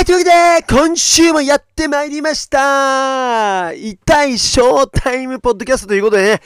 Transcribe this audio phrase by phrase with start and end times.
[0.00, 3.70] はい、というわけで、今週もやってまいりました。
[3.74, 6.40] 痛いショータイムポッドキャストということでね、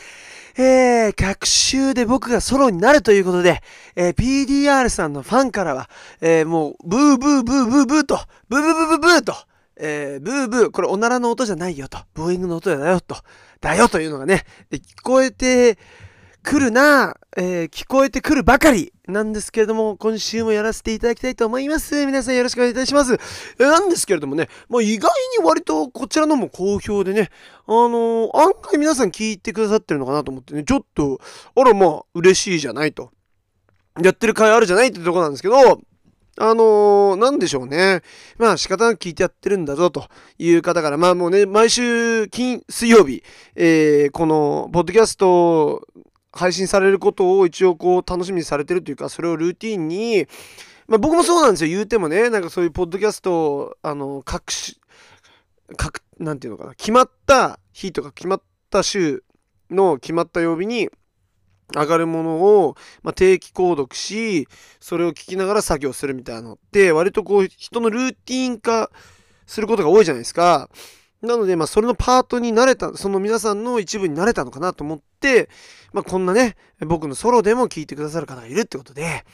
[0.58, 3.62] えー、学習で僕がソロになるということで、
[3.94, 5.88] えー、PDR さんのファンからは、
[6.20, 8.18] えー、もう、ブーブーブーブーブーと、
[8.48, 9.34] ブーブーブーブーブーと、
[9.76, 13.14] えー、ブーブー、これおならの音じゃないよと、ボーイングの音だよと、
[13.60, 15.78] だよというのがね、聞こえて
[16.44, 22.04] くるな、えー、聞こえてくるばかりなんですけれども、今週もやらせていただきたいと思います。
[22.04, 23.18] 皆さんよろしくお願いいたします。
[23.58, 27.30] えなんですけれどもね、まあ、意外に割とこちらのも好評でね、
[27.66, 31.18] あのー、案外皆さん聞いてくださってるのかなと思ってね、ちょっと、
[31.56, 33.10] あらまあ、嬉しいじゃないと。
[34.02, 35.56] やってる回あるじゃないってとこなんですけど、
[36.36, 38.02] あのー、なんでしょうね。
[38.36, 43.22] まあ仕方なく聞いてやってるんだぞという方から、まあもうね、毎週金、水曜日、
[43.54, 45.86] えー、この、ポッドキャスト
[46.34, 50.26] 配信されることを一応こう楽しみにされてるというか、それをルーティンに、
[50.86, 51.70] まあ僕もそうなんですよ。
[51.70, 54.76] 言うてもね、なんかそういうポッドキャスト、あの、各種、
[55.76, 59.24] 各、なんていうのかな、決まった日とか決まった週
[59.70, 60.90] の決まった曜日に、
[61.74, 64.46] 上がるものを、まあ、定期購読し、
[64.80, 68.90] それを聞きながら作業するみたいなのって、割とこう、人のルーティン化
[69.46, 70.68] することが多いじゃないですか。
[71.24, 75.48] なので、まあ、それのパートになれた、その皆さんの一部になれたのかなと思って、
[75.92, 79.24] まあ、こんなね、僕のソロでも聞いてくださる方がいるってことで、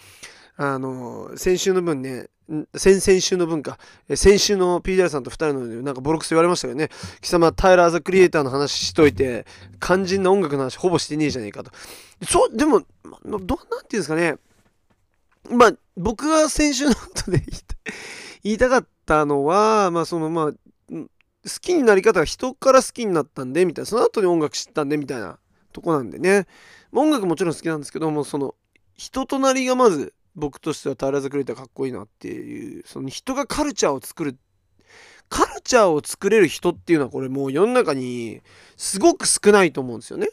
[0.56, 2.28] あの、先週の分ね、
[2.74, 3.78] 先々週の分か、
[4.14, 6.88] 先週の PDR さんと2人のなんかボロクソ言われましたけどね、
[7.20, 9.46] 貴様、タイラー・ザ・クリエイターの話しといて、
[9.80, 11.70] 肝心な音楽の話ほぼしてねえじゃねえかと。
[12.28, 12.84] そう、でも、ど
[13.24, 14.34] うなんていうんですかね、
[15.48, 17.42] まあ、僕が先週のことで
[18.42, 20.94] 言いたかったのは、まあ、その、まあ、
[21.44, 23.86] 好きになり方が人から好きになったんでみたいな。
[23.86, 25.38] その後に音楽知ったんでみたいな。
[25.72, 26.46] とこなんでね。
[26.92, 28.54] 音楽もちろん好きなんですけどもその
[28.96, 32.82] 人となりがまず僕としてはタイラーズ・クレイターかっこいいなっていう。
[32.86, 34.36] その人がカルチャーを作る
[35.28, 38.40] カルチャーを作れる人っていうのはこれもう世の中に
[38.76, 40.28] すごく少ないと思うんですよね。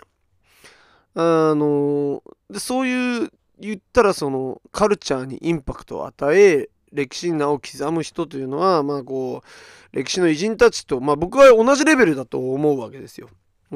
[1.14, 13.30] あのでそういう言ったらそのカルチャーにインパクトを与え歴史に名を刻む人というのはまあこう歴史の偉人たちとまあ僕は同じレベルだと思うわけですよ。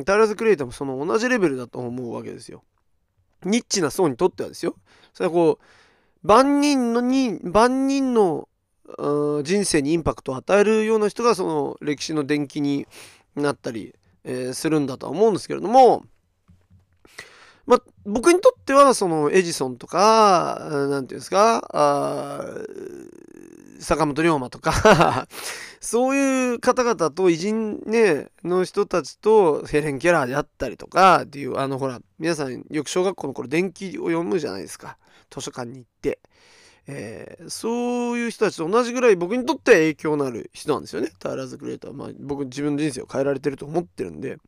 [0.05, 2.63] タイラーズ・クリエイターもその同じレベルだと思うわけですよ。
[3.43, 4.75] ニッチな層にとってはですよ。
[5.13, 8.47] それはこう万人のに万人の
[9.43, 12.87] 人生にインパクトを与えるような人がその歴史の伝記に
[13.35, 16.03] なったり、えー、するんだとは思うんですけれども
[17.71, 22.43] まあ、僕にとってはそのエジソンとか何て言うんですかあ
[23.79, 25.25] 坂本龍馬とか
[25.79, 34.97] そういう方々と偉人ねの人たちとヘレン・ケラーであったりとかっていうあのほら皆さんよく小学校の頃伝記を読むじゃないですか
[35.33, 36.19] 図書館に行って。
[36.87, 41.11] えー、そういう人たちと同じぐらい僕にとって影響のある人なんですよね。
[41.19, 41.93] タイラーズ・クレーター。
[41.93, 44.39] まあ僕自分の人生を変えられてると思ってるんで。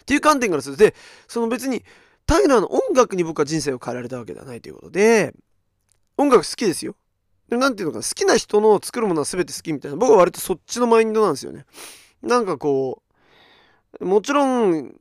[0.00, 0.94] っていう観点からするとで
[1.28, 1.84] その別に
[2.30, 5.34] タイラーの音楽に僕は人生を変えられたわけではないということで
[6.16, 6.94] 音楽好きですよ。
[7.48, 9.96] で何ていうのかな好きな人の作るものは全て好きみたいな。
[9.96, 11.64] 僕は割とそっちのマインドなんですよね。
[12.22, 13.02] なんかこ
[13.98, 14.94] うもちろん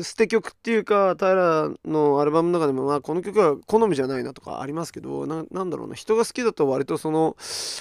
[0.00, 5.96] 捨て曲っていうかタイラーのアルバムの中でも、まあ、この曲は好みじゃないなとかありますけどなんだろうな。
[5.96, 7.36] 人が好きだと割とその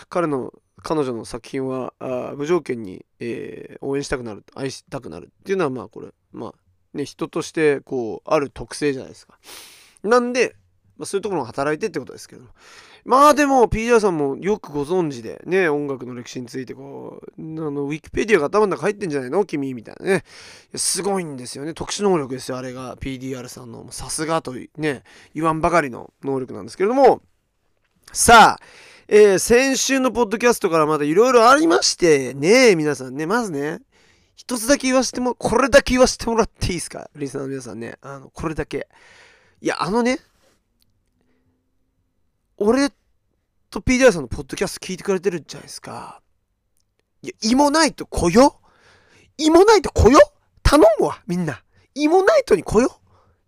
[0.10, 0.52] 彼の
[0.82, 6.54] 彼女の作品はあ無条件に、えー、応援したくなる愛したくなるっていうのはまあこれまあ
[6.96, 9.38] ね、人としてこうある特性じゃないですか。
[10.04, 10.56] なんで、
[10.98, 12.44] まあ、そういうところが働いてってことですけど
[13.04, 19.46] まあでも PDR さんもよくご存知でね音楽の歴史についてこうあのウィキペディアが頭の中入ってんじゃないの？
[19.46, 20.24] 君みたいなね。
[20.74, 21.74] すごいんですよね。
[21.74, 22.96] 特殊能力ですよあれが。
[22.96, 23.92] PDR さんの。
[23.92, 25.04] さすがとね
[25.34, 27.22] 言わんばかりの能力なんですけれども。
[28.12, 28.60] さあ
[29.08, 33.82] えー、先週のポッドキャストからまだいろいろありましてね皆さんねまずね
[34.36, 37.10] 一つだけ言わせても、これだけ言わせてもらっていいですか？
[37.16, 37.98] リスナーの皆さんね。
[38.02, 38.88] あの、これだけ。
[39.62, 40.20] いや、あのね、
[42.58, 42.90] 俺
[43.70, 46.22] と PDI さんのポッドキャスト聞いてくれてるんじゃないですか。
[47.22, 48.60] いや、芋ないと来よ
[49.38, 50.20] 芋ないと来よ
[50.64, 51.62] 頼むわ、みんな。
[51.96, 53.00] 芋ナイトに来よ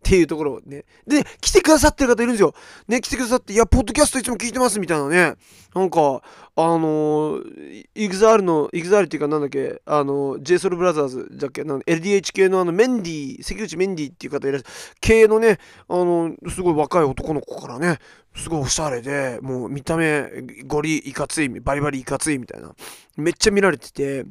[0.07, 0.85] っていうところね。
[1.05, 2.53] で、来てくださってる方いるんですよ。
[2.87, 5.35] ね、来てくださって、いや、ポッドキャストいつも聞いてますみたいなね。
[5.75, 6.21] なんか、
[6.55, 15.59] あのー、イグザールの、イグザールっていうかなんだっけ、あのー、JSOUL ブラザーズだっけ、LDH 系のあの、メンディー、関口メンディーっていう方いらっしゃる、系のね、
[15.89, 17.99] あのー、すごい若い男の子からね、
[18.33, 20.29] すごいおしゃれで、もう見た目、
[20.65, 22.73] ゴリいかつい、バリバリいかついみたいな。
[23.17, 24.23] めっちゃ見られてて、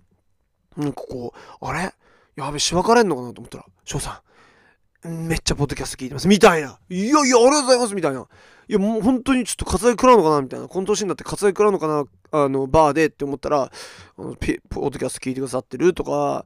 [0.77, 1.93] なんかこう、あれ？
[2.37, 4.19] やべ、しばかれんのかなと思ったら、翔さん、
[5.07, 6.29] めっちゃポッドキャスト聞いてます。
[6.29, 6.79] みたいな。
[6.89, 7.95] いやいや、ありがとうございます。
[7.95, 8.27] みたいな。
[8.69, 10.43] いや、もう本当にちょっと割愛食らうのかな？
[10.43, 10.69] みたいな。
[10.69, 12.05] この年になって割愛食らうのかな？
[12.33, 13.71] あの、バーでって思ったら、あ
[14.19, 16.45] のポッドキャスト聞いてくださってるとか、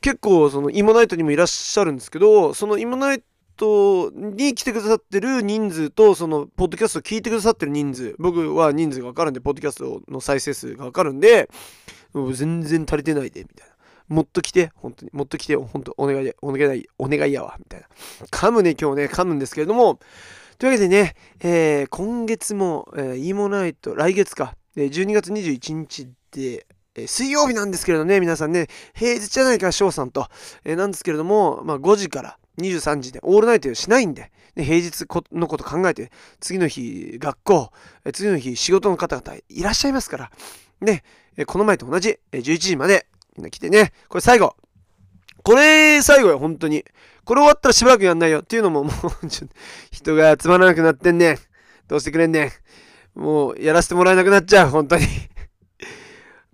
[0.00, 3.22] 結構、その、イモナイトにもいらっしゃるんですけど、そのイモナイ
[3.56, 11.48] トに来てくださってる人数と、その、ポッドキャストを聞いてくださってる人数、僕は人数がわかるんで、ポッドキャストの再生数がわかるんで、
[12.34, 13.71] 全然足りてないで、みたいな。
[14.08, 17.86] もっと来て、本当に、もっと来て、本当お願いで、お願い、お願いやわ、みたいな。
[18.26, 20.00] 噛むね、今日ね、噛むんですけれども、
[20.58, 30.28] というわけでね、えー、今月も、えー、イーモナイト、来月か、12月21日で、えー、水曜日なんですけれどね、皆さんね、平日じゃないか、翔さんと、
[30.64, 36.10] えー、なんですけれども、まあ、5時から23時でオールナイトしないんで、ね、平日のこと考えて、
[36.40, 37.70] 次の日、学校、
[38.04, 40.30] え次の日、仕事の方々いらっしゃいますから、
[40.80, 41.02] ね、
[41.36, 44.56] えこの前と同じ、え11時まで、みんな来てね、これ最後。
[45.42, 46.84] これ最後よ、本当に。
[47.24, 48.92] これ終わったらしばらくやんないよっていうのもも
[49.22, 49.48] うちょ
[49.90, 51.38] 人が集まらなくなってんねん。
[51.88, 52.52] どうしてくれんね
[53.16, 53.20] ん。
[53.20, 55.06] もうやらせてもらえなくなっちゃう、本当に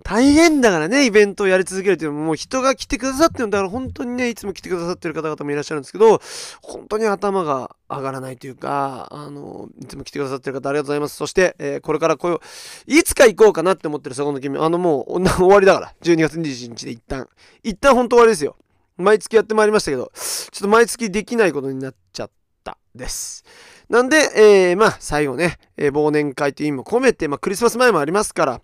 [0.09, 6.23] 大変だからね、イベントをやり続けるっていうのも、もう人が来てくださってるんだから本当にね、いつも来てくださってる方々もいらっしゃるんですけど、
[6.63, 11.17] 本当に頭が上がらないというか、あの、いつも来てくださってる方ありがとうございます。
[11.17, 12.39] そして、えー、これからこういう、
[12.87, 17.29] いつか行こうかなって思ってるそこの君、あのもう 終わりだから、12月21日で一旦。
[17.63, 18.57] 一旦本当終わりですよ。
[18.97, 22.31] 毎月やってまいりましたけど、ちょっと毎月できないことになっちゃっ
[22.65, 23.45] たです。
[23.91, 28.63] なんで、えー、まあ、最後ね、えー、忘年会という意味も込めて、まあ、クリスマス前もありますから、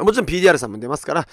[0.00, 1.28] もちろん PDR さんも出ますから、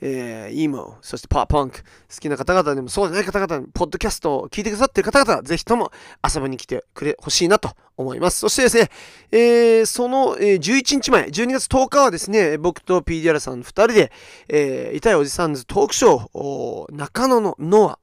[0.00, 1.84] えー、イーモそしてパーパンク、好
[2.20, 5.90] きな方々でもそうじゃない方々に、ポッドキャストを聞いてくださってる方々は、ぜひとも
[6.22, 8.38] 遊びに来てくれ、ほしいなと思います。
[8.38, 8.90] そしてですね、
[9.32, 14.12] えー、その、えー、11日前、12月10日はですね、僕と PDR さん2人で、
[14.48, 17.98] えー、痛いおじさんズトークショー、中野のノア、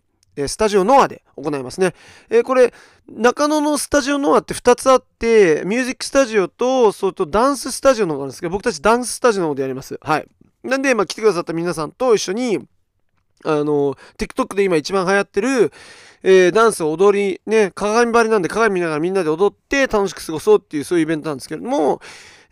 [0.47, 1.93] スタジオノアで行いますね。
[2.29, 2.73] え、これ、
[3.09, 9.99] 中野のスタジオノアって2つあって、ミュージックスタジオと、それとダンススタジオの方があるんですけど、僕たちダンススタジオの方でやります。
[10.01, 10.27] はい。
[10.63, 12.59] なんで、まあ、来てくださった皆さんと一緒に、
[13.43, 15.71] あの、TikTok で今一番流行ってる、
[16.23, 21.99] えー、ダンスを踊り、ね、鏡張りなんで鏡見ながらみんなで踊って楽しく過ごそうっていうそういうイベントなんですけれども、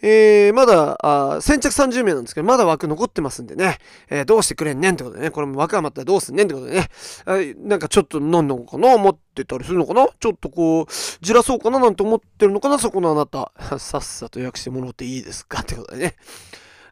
[0.01, 3.77] えー、まだあ、先着30名なんですけど、まだ枠残ってますんでね、
[4.09, 6.87] えー、どうしてくれんねんってことでね、これも枠余ったらどうすんねんってことでね、
[7.25, 7.37] あ
[7.67, 10.07] なんかちょっと飲んのかな思ってたりするのかな？
[10.19, 10.85] ちょっとこう、
[11.21, 12.79] じらそうかななんて思ってるのかな？
[12.79, 13.51] そこのあなた。
[13.77, 15.61] さっさと予約してもらっていいですか？
[15.61, 16.15] ってことでね。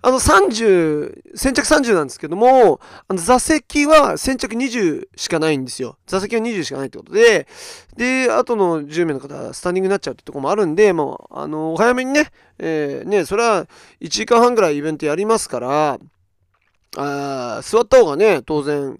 [0.02, 5.98] あの30、先着30なんですけども、あの座席は先着20しかないんですよ。
[6.06, 7.48] 座席は20しかないってことで、
[7.96, 13.68] で、あとの10名の方はスタンディングになっちゃうってとこもあるんで、もう、あの、お早めにね、えー、ね、それは
[14.02, 16.00] 1時間半ぐらいイベントやりますから、
[16.96, 19.00] あ座った方がね、当然、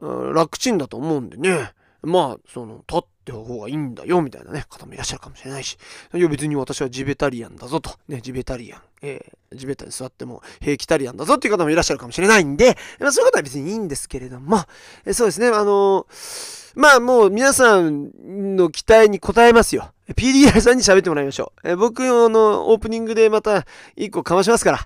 [0.00, 1.72] 楽ちんだと思うんでね、
[2.02, 5.76] まあ、その、立って方がいいんだよ、みたいなね、方もいらっしゃるかもしれないし、
[6.14, 14.58] いや、別に私はジベタリアンだぞと、ね、ジベタリアン、えー、ジベタに座っても平気タリアンだぞっていう方もいらっしゃるかもしれないんで、まあ、そういう方は別にいいんですけれども、
[15.04, 19.92] えー、そうですね、あのー、まあもう皆さんの期待に応えますよ。
[20.12, 21.68] PDR さんに喋ってもらいましょう。
[21.70, 23.64] えー、僕のオープニングでまた
[23.96, 24.80] 1個かましますから、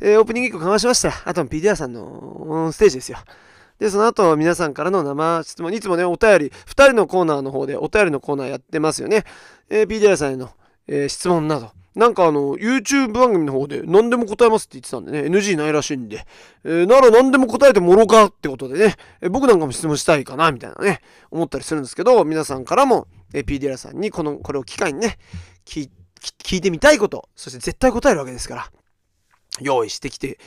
[0.00, 3.18] えー、オープニング1個かましましたら、あとは PDR さんのステージですよ。
[3.78, 9.24] で、その後、皆さんからの生質問、いつもね、お便り、2人のコーナーの方でお便りのコーナーやってますよね。
[9.68, 10.50] えー、PDR さんへの、
[10.86, 11.70] えー、質問など。
[11.94, 16.26] なんかあの、YouTube 番組の方で何でも答えますって言ってたんでね、NG ないらしいんで、
[16.64, 21.00] えー、なら何でも答えてもろかってことでね、えー、僕なんかも質問したいかな、みたいなね、
[21.30, 25.18] 思ったりするんですけど、皆さんからも、えー、PDR さんにこの、これを機会にね、
[25.66, 25.90] 聞
[26.22, 28.70] 聞いてみたいこと、そして絶対答えるわけですから、
[29.60, 30.38] 用意してきて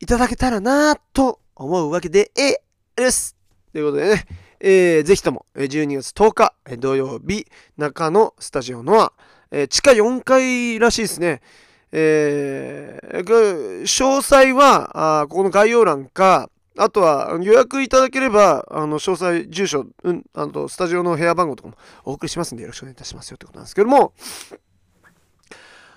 [0.00, 2.62] いただけたらなと思うわけで、え
[2.96, 3.36] です。
[3.72, 4.24] ということでね、
[4.58, 9.12] えー、ぜひとも、12月10日、土曜日、中野スタジオノア、
[9.50, 11.42] えー、地下4階らしいですね。
[11.92, 16.48] えー、詳細はあ、ここの概要欄か、
[16.78, 24.14] あとは予約いただければ、あの、詳細、住所、うん、あと、スタジオの部屋番号とかもお送りしますんで、よろしくお願いいたしますよってことなんですけども、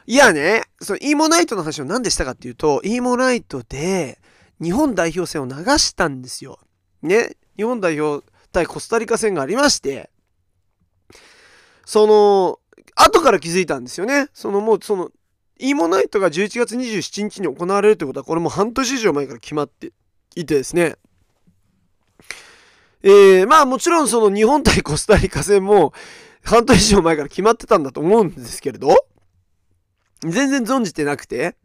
[0.05, 4.19] いやね、その、イーモナイトの話を何でしたかっていうと、イーモナイトで、
[4.61, 6.59] 日本代表戦を流したんですよ。
[7.01, 10.09] ね、日本代表対コスタリカ戦がありまして、
[11.85, 12.59] その、
[12.95, 14.27] 後から気づいたんですよね。
[14.33, 15.11] そのもう、その、
[15.57, 19.91] イーモナイトが11月27日に行われるってことは、これも半年以上前から決まって
[20.35, 20.95] いてですね。
[23.01, 25.93] えー、まあもちろんその日本対コスタリカ戦も
[26.43, 28.89] 半年以上前から決まってたんだと思うんですけれど、
[30.21, 31.55] 全然存じてなくて、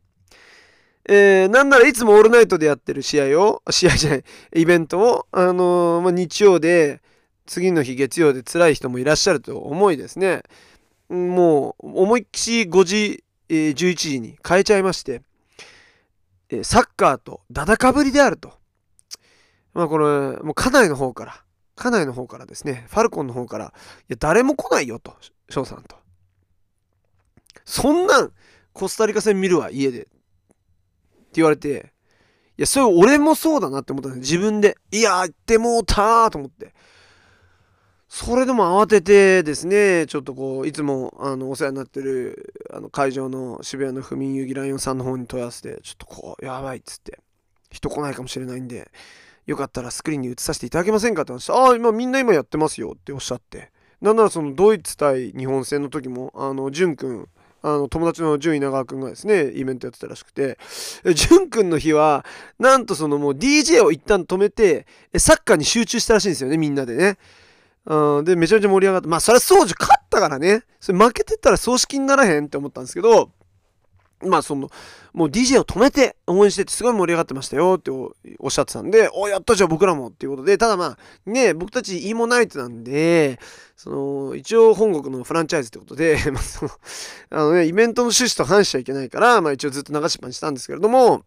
[1.07, 7.03] えー、なんならいつもオールナイトでやってる試合を、試合じゃない、イベントを、あのー、まあ、日曜で、
[7.47, 10.43] 次の日月曜で辛い人もいらっしゃると思いですね、
[11.09, 15.23] もう思いっきし5時、えー、11時に変えちゃいまして、
[16.49, 18.53] えー、サッカーとダダかぶりであると。
[19.75, 21.45] まあこれ、もう家内の方から、
[21.77, 23.69] 家内の方からですね、ファルコンの方から、い
[24.09, 25.15] や、誰も来ないよと、
[25.51, 25.97] 翔さんと。
[27.65, 28.33] そんなん、
[28.73, 30.09] コスタリカ戦見るわ、家で。
[31.35, 31.93] って言われて、
[32.57, 34.77] いや、それ俺もそうだなって思ったんです自分で。
[34.93, 36.73] いや、行ってもうたーと思って。
[38.09, 47.19] それでも慌ててですね、ちょっとこう、いつもあのお世話になってるあの会場の渋谷の不眠遊戯ライオンさんの方に問い合わせて、ちょっとこう、やばいっつって、
[47.73, 48.93] 人来ないかもしれないんで、
[49.47, 53.73] よかったらスクリーンに映させていただけませんかって話ああ、今みんな今やってますよっておっしゃって。
[54.01, 57.27] なんならそのドイツ対日本戦の時も、あの、淳君、
[57.67, 60.59] あの友達の淳稲川君がですねイベントやってたらしくて
[61.15, 62.25] 純くんの日は
[62.59, 67.17] なんとそのもう DJ を一旦止めてサッカーに集中したらしいんですよねみんなでね。
[67.87, 73.31] うん、で、めちゃめちゃ盛り上がって、まあ、それは掃除勝ったからね、それ負けてたら葬式にならへんって思ったんですけど、
[74.25, 74.71] まあ、その、
[75.13, 78.15] もう DJ を止めて応援しててすごい盛り上がってましたよってお
[78.49, 83.39] っしゃってたんで、おやったじゃあ僕らもっていうことで、ただまあ、ね、僕たちイーモナイトなんで、
[83.77, 86.71] その、一応本国のフランチャイズってことで、 まあ、その、
[87.31, 91.25] あのね、イベントの趣旨と反しちゃいけないから、まあ一応ずっと流しっぱにしたんですけれども、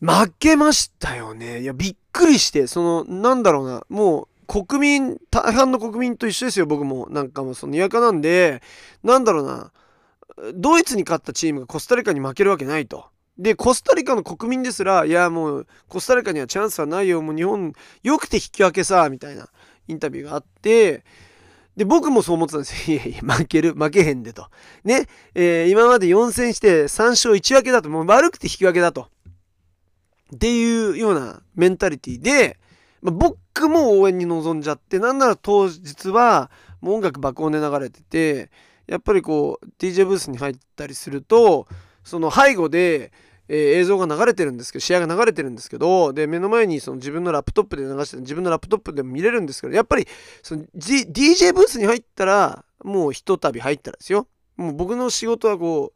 [0.00, 1.62] 負けましたよね。
[1.62, 7.06] いや、びっくりして、その、なんだろうな、もう、国民、大半の国民と一緒ですよ、僕も。
[7.10, 8.62] なんかもうそのにわかなんで、
[9.02, 9.72] なんだろうな、
[10.54, 13.06] ドイツに勝ったチームがコスタリカに負けるわけないと。
[13.38, 19.48] で、コスタリカの国民ですら、いやもう、コスタリカにはチャンスはないよ、もう日本、よくて引き分けさ、みたいな
[19.86, 21.04] インタビューがあって、
[21.76, 22.98] で、僕もそう思ってたんですよ。
[22.98, 24.48] いやいや、負ける、負けへんでと。
[24.82, 29.08] ね、えー、今まで4戦して3勝1分けだと、もう悪くて引き分けだと。
[30.34, 32.58] っていうようなメンタリティで、
[33.00, 38.50] まあ、僕も応援に臨んじゃってなんなら当日はもう音楽爆音で流れてて
[38.88, 41.68] やっぱりこう DJ ブースに入ったりすると
[42.02, 43.12] その背後で、
[43.48, 50.08] えー、映像が流れてるんですけど試合が流れてるんですけどで目の前にその自分のラップトップで流して自分のラップトップでも見れるんですけどやっぱり
[50.42, 54.26] その、G、DJ ブースに入ったらもうひとたび入ったらですよ。
[54.56, 55.92] もう僕の仕事はこ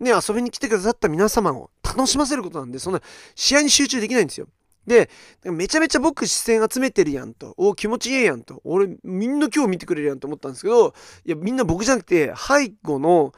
[0.00, 3.00] うね遊びに来てくださった皆様を楽しませることなんでそんな
[3.34, 4.46] 試合に集中できないんですよ。
[4.86, 5.10] で、
[5.44, 7.54] めちゃめちゃ僕視線集めてるやんと。
[7.56, 8.60] お気持ちいいやんと。
[8.64, 13.32] 俺、みんな今日見てくれるやんと思ったんですけど、いや、みんな僕じゃなくて、背後の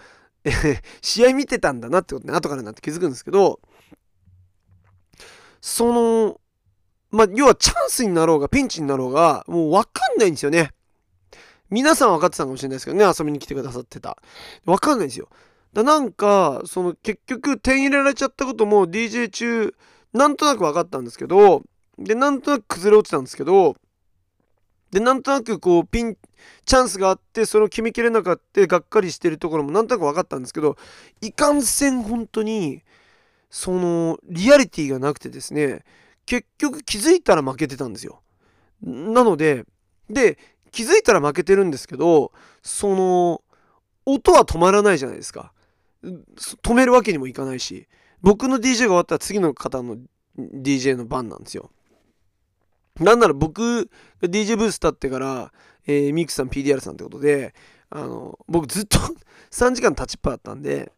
[0.44, 3.60] え、試合見てたんだなってことね、後からなって気づくんですけど、
[5.60, 6.40] その、
[7.10, 10.72] まあ、要はチャンスになろうが、ピンチになろうが、もうわかんないんですよね。
[11.70, 14.18] 皆さん分かってたかもしれないですけどね、遊びに来てくださってた。
[14.64, 15.28] わかんないんですよ。
[15.72, 19.74] だなんか、その結局点入れられちゃったことも DJ 中、
[20.18, 21.62] なんとなく分かったんですけど、
[21.96, 23.76] で、なんとなく崩れ落ちたんですけど、
[24.90, 26.16] で、なんとなくこう、ピン、
[26.64, 30.76] チャンスがあって、それを決めきれなかった、がっかりしてるところもなんとなく分かったんですけど、
[31.20, 32.82] いかんせん本当に、
[33.48, 35.84] その、リアリティがなくてですね、
[36.26, 38.20] 結局気づいたら負けてたんですよ。
[38.82, 39.66] なので、
[40.10, 40.37] で、
[40.72, 42.32] 気づいたら負けてるんですけど、
[42.62, 43.42] その、
[44.04, 45.52] 音は止まらないじゃないですか。
[46.02, 47.87] 止めるわけにもいかないし。
[48.22, 49.96] 僕の DJ が終わったら次の方の
[50.38, 51.70] DJ の番なんですよ。
[53.00, 53.84] なんなら僕
[54.20, 55.52] が DJ ブース立ってから、
[55.87, 57.54] えー、ミクさん PDR さんってことで、
[57.90, 58.98] あの、僕ずっと
[59.50, 60.92] 3時間立ちっぱだったんで、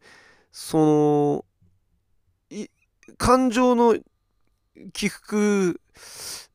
[0.51, 1.45] その、
[3.17, 3.99] 感情の
[4.93, 5.81] 起伏、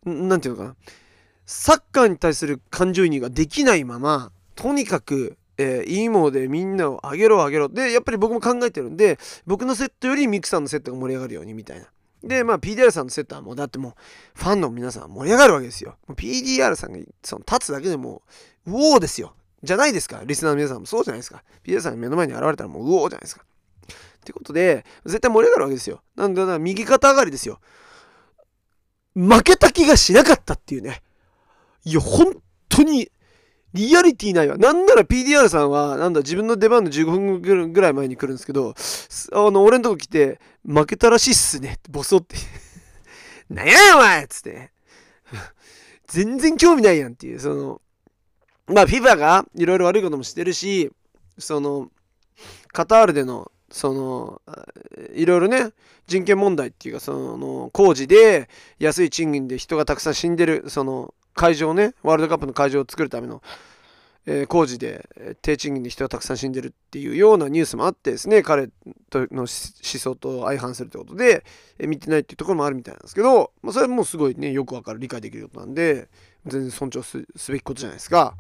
[0.04, 0.76] なんていうのかな、
[1.46, 7.70] サッカーに対する感情移入ができないまま、とにかくえー、いいものでみんなを上げろ上げろ。
[7.70, 11.88] で、やっぱり僕も考えてるんで、僕のセットよりミクさんのセットが盛り上がるようにみたいな。
[12.24, 13.94] で、まあ PDR さんのセットはもうだってもう
[14.34, 15.96] ファンの皆さん盛り上がるわけですよ。
[16.10, 18.22] PDR さんがその立つだけでも
[18.66, 19.34] う、うおーですよ。
[19.64, 20.22] じゃないですか。
[20.26, 21.44] リスナーの皆さんもそうじゃないですか。
[21.64, 23.44] PDR さんが目の前に現れたらもううおーじゃないですか。
[23.44, 26.02] ってことで、絶対盛り上がるわけですよ。
[26.16, 27.60] なんで、だ右肩上がりですよ。
[29.16, 31.02] 負けた気がしなかったっていうね。
[31.84, 32.36] いや、本
[32.68, 33.10] 当に
[33.76, 34.58] リアリティないわ。
[34.58, 38.74] なんなら PDR さんは、なんだ、自分の出番の15分ぐらい前に来るんですけど、
[39.34, 42.38] あの、俺のとこ来て、負けたらしいっすねってボソって。
[43.50, 44.72] なんやお前っつって。
[46.08, 47.82] 全然興味ないやんっていう、その、
[48.68, 50.92] まあ FIFA がいろいろ悪いこともしてるし、
[51.38, 51.92] その、
[52.72, 54.42] カタールでの、その、
[55.14, 55.72] いろいろね、
[56.08, 63.44] 人権問題っていうか、その、工事で安い賃金で人がたくさん死んでる、その、会場ね、ワールドカップの会場を作るための、
[64.26, 65.08] えー、工事で
[65.42, 68.70] 低賃金で人がたくさん死んでるっていうようなニュースもあってですね彼
[69.14, 71.46] の思想と相反するということで、
[71.78, 76.08] えー、見てないっていうところもあるみたいなんですけど、まあ、それはもうすごいねよくわかる理解できることなんで
[76.46, 78.36] 全然尊重すべきことじゃないですか。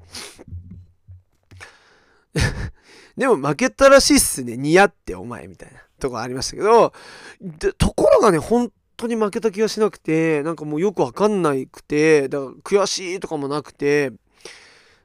[3.17, 6.93] でも負けたらしいっすね似合ってお前みたいなとこありましたけど
[7.77, 14.11] ところがね本当に負けた気がしなくてなんかもうよくわかんないくてだから悔しいとかもなくて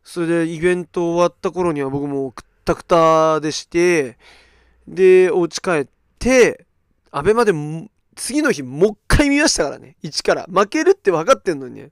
[0.03, 4.19] それでイベント終わった頃には僕もくったくたでして
[4.89, 5.87] でお家帰っ
[6.19, 6.67] て
[7.11, 7.53] アベマで
[8.17, 9.97] 次の日もう一回見ましたからね。
[10.03, 10.47] 1から。
[10.49, 11.91] 負けるって分かってんのにね。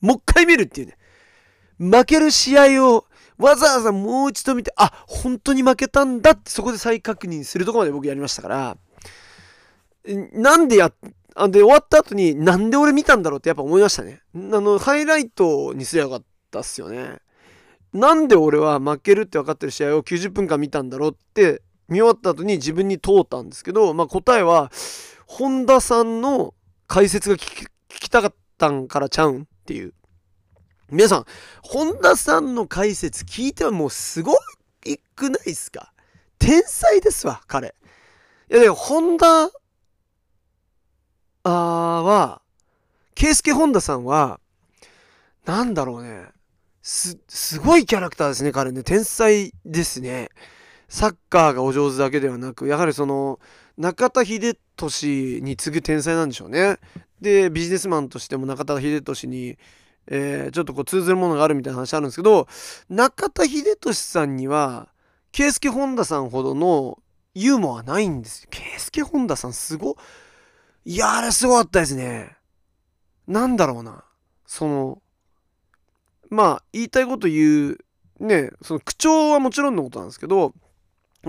[0.00, 0.96] もう一回見るっていうね。
[1.78, 3.06] 負ける試合を
[3.38, 8.76] わざわざもう一度見てあ本当に負けたんだってそこで再確認するとこまで僕やりましたから。
[10.04, 10.92] なんでや
[11.34, 14.20] あで終わった後になんで俺見たんだろうってやっぱ思いましたね。
[14.34, 17.18] あのハイライトにすりゃよかったっすよね。
[17.92, 24.70] なんで俺は負けるって分かってる試合を90分間見たんだろうって見終わった後に自分に通ったんですけど、まあ、答えは
[25.26, 26.54] 本田さんの
[26.86, 29.94] 解説が聞きたかったんからちゃうんっていう。
[30.90, 31.24] 皆さん
[31.62, 34.36] 本田さんの解説聞いてはもうすご
[35.14, 35.92] くないっすか？
[36.38, 37.74] 天才ですわ彼。
[38.50, 39.50] いやでも本田
[41.44, 42.42] あは
[43.14, 44.40] 圭介本田さんは
[45.44, 46.26] なんだろうね
[46.82, 48.82] す、すごいキャラクターですね、彼ね。
[48.82, 50.28] 天才ですね。
[50.88, 53.38] サッカーがお上手だけではなく、やはりその、
[53.78, 56.78] 中田英寿に次ぐ天才なんでしょうね。
[57.20, 59.56] で、ビジネスマンとしても中田英寿に、
[60.08, 62.48] えー、ちょっとこう通ずるものがあるみたいな話あるんですけど、
[62.90, 64.88] 中田英寿さんには、
[65.30, 66.98] 圭介本田さんほどの
[67.34, 68.48] ユーモアないんですよ。
[68.50, 69.96] 圭介本田さんすご、
[70.84, 72.36] いや、あれすごかったですね。
[73.26, 74.04] なんだろうな。
[74.46, 75.02] その、
[76.32, 77.78] まあ言いたいこと言う
[78.18, 80.54] ねその口調はもちろんのことなんですけど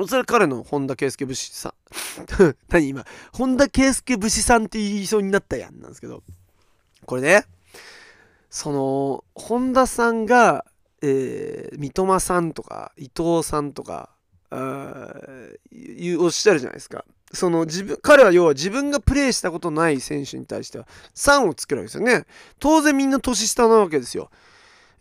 [0.08, 6.24] それは彼の本田圭佑武士さん 何今本田圭佑武士さんって言いそうになったやんなんですけど
[7.06, 7.46] これね
[8.50, 10.66] その本田さんが、
[11.02, 14.10] えー、三笘さんとか伊藤さんとか
[14.50, 15.14] あ
[16.18, 22.26] おっしゃるじゃないですかその自分彼は要は自分がプレーしたことない選手に対しては3をつけるわけですよね
[22.60, 24.30] 当然みんな年下なわけですよ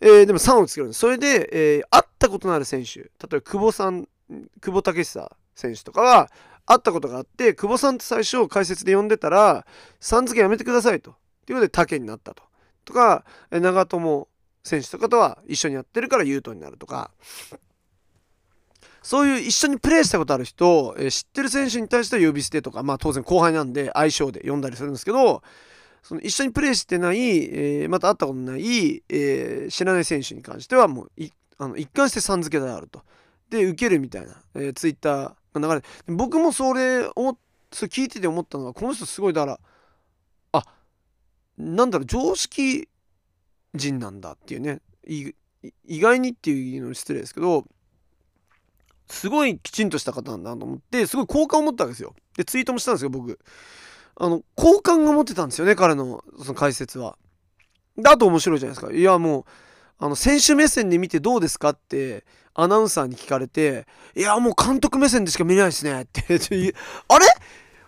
[0.05, 0.99] えー、でも3をつけるんです。
[0.99, 4.09] それで、えー、会ったことのある選手、例えば久保さん、
[4.59, 5.03] 久保建英
[5.55, 6.29] 選手とかは、
[6.65, 9.65] 会ったことがあって、久保さんって最初解説で呼んでたら、
[10.01, 11.15] さん付けやめてくださいと。
[11.45, 12.43] ということで、竹になったと。
[12.83, 14.27] とか、長友
[14.65, 17.11] 選手とかとは一緒にやってるから優斗になるとか、
[19.03, 25.43] そういう一緒にプレーしたことある人、えー、知ってる選手に対しては呼び捨てとか、まあ当然後輩なんで相性で呼んだりするんですけど、
[26.01, 31.11] その一緒にプレーしてない、えー、また会ったことない、えー、知らない選手に関してはもう
[31.57, 33.03] あの一貫してさん付けであると。
[33.49, 37.37] で受けるみたいな、えー、ツイッターが流れ僕もそれを
[37.71, 39.59] それ聞いてて思ったのはこの人すごいだから
[40.53, 40.65] あ
[41.57, 42.87] なんだろう常識
[43.75, 45.33] 人なんだっていうね意
[45.99, 47.65] 外にっていうの失礼ですけど
[49.09, 52.15] すごいきちんとした方なんだと思ってすごい好感を持ったわけですよ。
[52.37, 53.39] でツイートもしたんですよ僕。
[54.15, 57.17] あの好感が持ってたんですよね彼のその解説は。
[57.97, 58.93] だと面白いじゃないですか。
[58.93, 59.45] いやもう
[59.99, 66.23] あの選手目線で見てどうですかってアナウンサーに聞かれて「いやもう監督目線でしか見れないですね」って
[67.07, 67.25] あれ？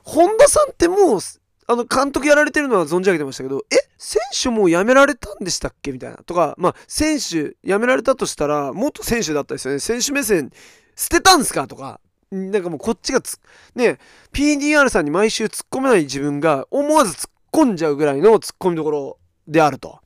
[0.03, 1.19] 本田さんってもう
[1.67, 3.77] あの監督やられてるのは存じ上げてましたけどえ？
[3.97, 5.91] 選手もう辞められたんでしたっけ？
[5.91, 6.17] みたいな。
[6.17, 9.79] とかまあ選手辞められたとしたら元選手だったですよね。
[9.79, 10.51] 選手目線
[10.95, 11.67] 捨てたんすか？
[11.67, 11.99] とか
[12.31, 13.39] なんかもうこっちがつ、
[13.75, 13.99] ね、
[14.33, 19.99] PDR さんに毎週突っ込めない自分が思わず突っ込んじゃうぐらいの突っ込みどころであると。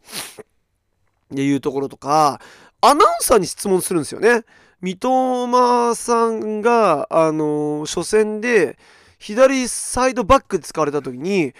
[1.33, 2.41] っていうところとか、
[2.81, 4.43] アナウンサーに質問するんですよね。
[4.81, 8.79] 三笘さんが、あのー、初戦で
[9.19, 11.53] 左サイドバックで使われた時に、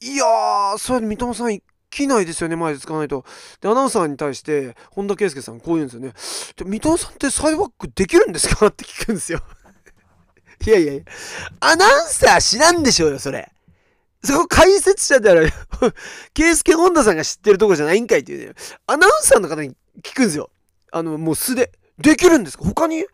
[0.00, 1.58] いやー、それ三笘さん
[1.96, 3.24] 機内ですよね、前で使わないと。
[3.62, 6.12] で、アナウンサーに対して、本田圭佑さんこう言うんですよね。
[6.70, 8.66] 三笘さんってサイドバックできるんですか？
[8.66, 9.40] って聞くんですよ。
[10.66, 11.02] いやいやいや、
[11.60, 13.50] アナウンサー知らんでしょうよ、それ。
[14.22, 15.50] そこ解説者である、
[16.34, 18.54] ケイスケ・ホンダさんが知ってるとこじゃないんかいっていうね、
[18.86, 20.50] アナウンサーの方に聞くんですよ。
[20.92, 21.72] あの、もう素で。
[21.98, 22.64] できるんですか？
[22.64, 23.06] 他に、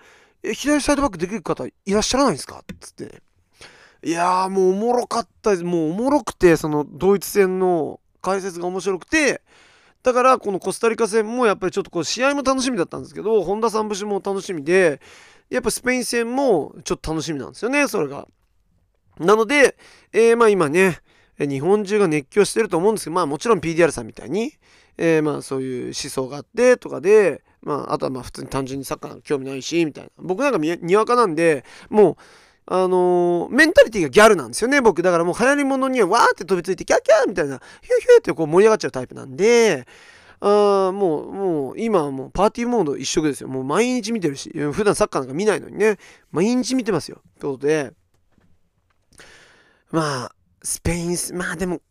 [0.43, 2.65] 左サイドバックできる方いらっしゃらないんですか？
[2.81, 3.11] つってね。
[4.05, 5.63] いやーもうおもろかったです。
[5.63, 9.43] もうおもろくて、そのドイツ戦の解説が面白くて、
[10.03, 15.01] だからこのコスタリカ戦もやっぱりちょっとこう試合も楽しみだったんですけど、本田さん節も楽しみで、
[15.51, 18.27] やっぱスペイン戦もちょっと楽しみなんですよね、それが。
[19.19, 19.77] なので、
[20.13, 20.99] えー、まあ今ね、
[21.39, 24.53] 日本中が熱狂してると思うんですけど、まあもちろん PDR さんみたいに、
[24.97, 30.11] えー、まあそういう思想があってとかで、まあ、あとはまあ普通に単純にサッカー興味ないし、みたいな。
[30.17, 32.17] 僕なんかにわかなんで、もう、
[32.75, 35.03] あの、メンタリティがギャルなんですよね、僕。
[35.03, 39.87] だからもう流行り物にはわーって飛びついて、キャッキャーみたいな、ヒューヒューってこう盛り上がっちゃうタイプなんで、
[40.41, 43.49] あもう、もう、今はもうパーティーモード一色ですよ。
[43.49, 45.99] もう毎日見てるし、普段サッカーなんか見ないのにね、
[46.31, 47.21] 毎日見てますよ。
[47.39, 47.93] ということで、
[49.91, 51.83] まあ、スペイン、まあでも、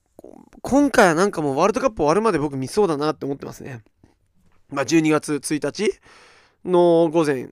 [0.63, 3.84] 今回はなんかもうワールドカップ終わるまで僕見そうだなって思ってますね。
[4.70, 6.00] まあ12月1日
[6.65, 7.50] の午前、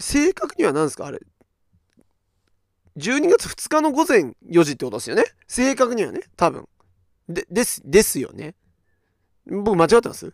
[0.00, 1.06] 正確には何ですか？
[1.06, 1.20] あれ。
[2.96, 5.24] 12月2日の午前4時ってことですよね？
[5.46, 6.68] 正確にはね、多分。
[7.28, 8.54] で、です、ですよね。
[9.46, 10.32] 僕間違ってます？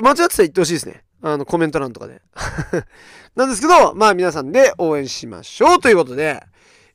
[0.00, 1.04] 間違ってたら言ってほしいですね。
[1.22, 2.22] あの、コメント欄とかで。
[3.34, 6.42] なんですけど、まあ皆さんで応援しましょうということで、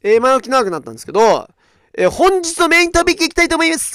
[0.04, 1.48] えー、前置き長くなったんですけど、
[1.94, 3.94] えー、本日のメイントピックいきたいと思います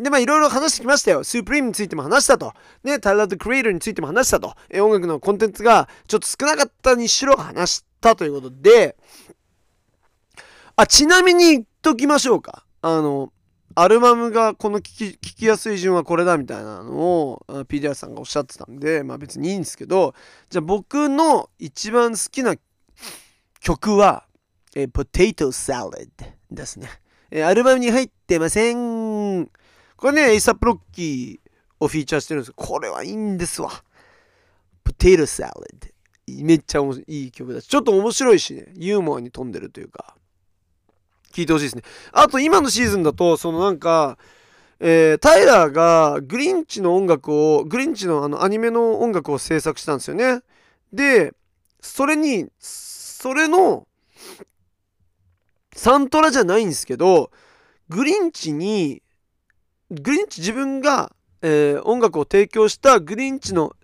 [0.00, 1.24] で、まあいろいろ話してきましたよ。
[1.24, 2.52] スープリームについても話したと。
[2.82, 4.54] ね、タイラード・クリエイターについても話したと。
[4.70, 8.96] えー、音楽のコンテンツがちょっと少なかったにしろ話したということで、
[10.76, 12.66] あ、ちなみに言っときましょうか。
[12.82, 13.32] あの、
[13.74, 20.14] アルバムがこの聞き聞きやすい順はこれだみたいなのを PDR さんがおっしゃってたんで、まあ別にいいんですけど、
[20.50, 22.54] じゃあ僕の一番好きな
[23.60, 24.26] 曲は、
[24.76, 26.08] えー、Potato Salad
[26.50, 26.88] ですね。
[27.30, 29.46] えー、アルバムに入ってません。
[29.96, 33.70] これね、エイサプロッキーをフィーチャーしてるんですこれはいいんですわ。
[34.84, 35.93] Potato Salad。
[36.26, 40.16] めっちゃいい曲だし、ちょっと面白いしね、ユーモアに富んでるというか。
[41.32, 41.82] 聞いてほしいですね。
[42.12, 44.16] あと今のシーズンだと、そのなんか、
[44.78, 50.42] えー、タイラーがグリンチの音楽を、グリンチのあのアニメの音楽を制作したんですよね。
[50.92, 51.34] で、
[51.80, 53.86] それに、それの、
[55.74, 57.30] サントラじゃないんですけど、
[57.88, 59.02] グリンチに、
[59.90, 63.74] グリンチ自分が、えー、音楽を提供したグリンチの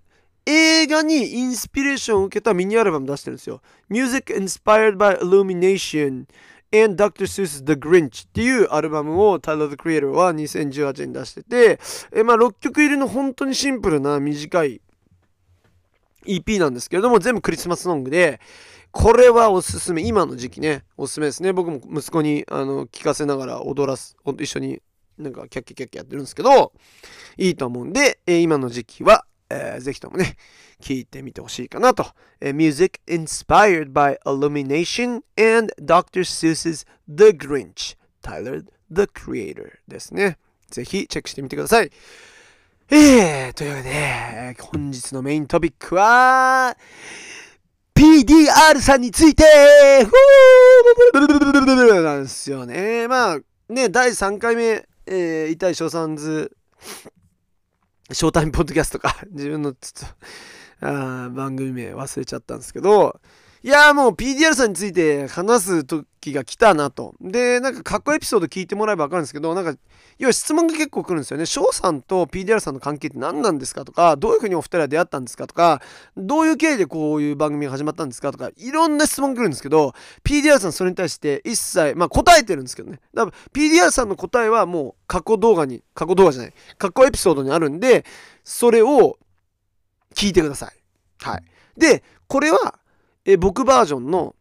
[0.47, 3.61] 映画にインスピレーションを受けたミニアルバム出してるんですよ。
[3.89, 6.27] Music Inspired by Illumination
[6.73, 7.27] and Dr.
[7.27, 11.81] Seuss The Grinch っていうアルバムを Tyler the Creator は2018年に出してて、
[12.13, 14.81] えまあ6曲入りの本当にシンプルな短い
[16.27, 18.41] EP なんですけれども全部クリスマスソングで
[18.91, 24.83] これはおすすめ今の時期ねおすすめですね僕も息子にあの聞かせながら踊らす一緒に
[25.19, 26.73] なんかキャッキャキャッキャやってるんですけど
[27.37, 30.37] いいと思うんで、え今の時期は、えー、ぜひともね
[30.81, 32.07] 聞いてみてほしいかなと。
[32.41, 36.25] え music inspired by Illumination and Dr.
[36.25, 40.39] Seuss's The Grinch, Tyler the Creator ですね。
[40.71, 41.91] ぜひチェックしてみてください。
[42.93, 46.77] えー、というわけで、本日のメイントピックは、
[47.95, 49.45] PDR さんについて
[52.03, 53.07] なんですよね。
[53.07, 56.51] まあ、ね、第3回目、えー、痛い賞賛図、
[58.13, 60.11] ショータイムポッドキャストか、自分のちょっ
[60.81, 60.91] と、
[61.31, 63.21] 番組名忘れちゃったんですけど、
[63.63, 67.15] いやもう PDR さんについて話す時が来たなと。
[67.21, 69.79] で、なんか過去エピソード聞いてもらえば分かるんですけど、なんか、
[70.19, 71.45] 要は質問が結構来るんですよね。
[71.45, 75.83] 翔さんと PDR さんの関係って何なんですかとか、どういうふうにお二人は出会ったんですかとか、
[76.17, 79.93] どういう経緯でこういう番組が始まったんですかとか、いろんな質問来るんですけど、
[80.25, 83.01] PDR さんそれに対して一切、まあ答えてるんですけどね。
[83.13, 88.07] だから PDR さんの答えはもう過去動画に、過去動画じゃない、過去エピソードにあるんで、
[88.43, 89.19] それを
[90.15, 90.73] 聞いてください。
[91.19, 91.45] はい。
[91.77, 92.80] で、これは、
[93.33, 94.35] え僕バージョンの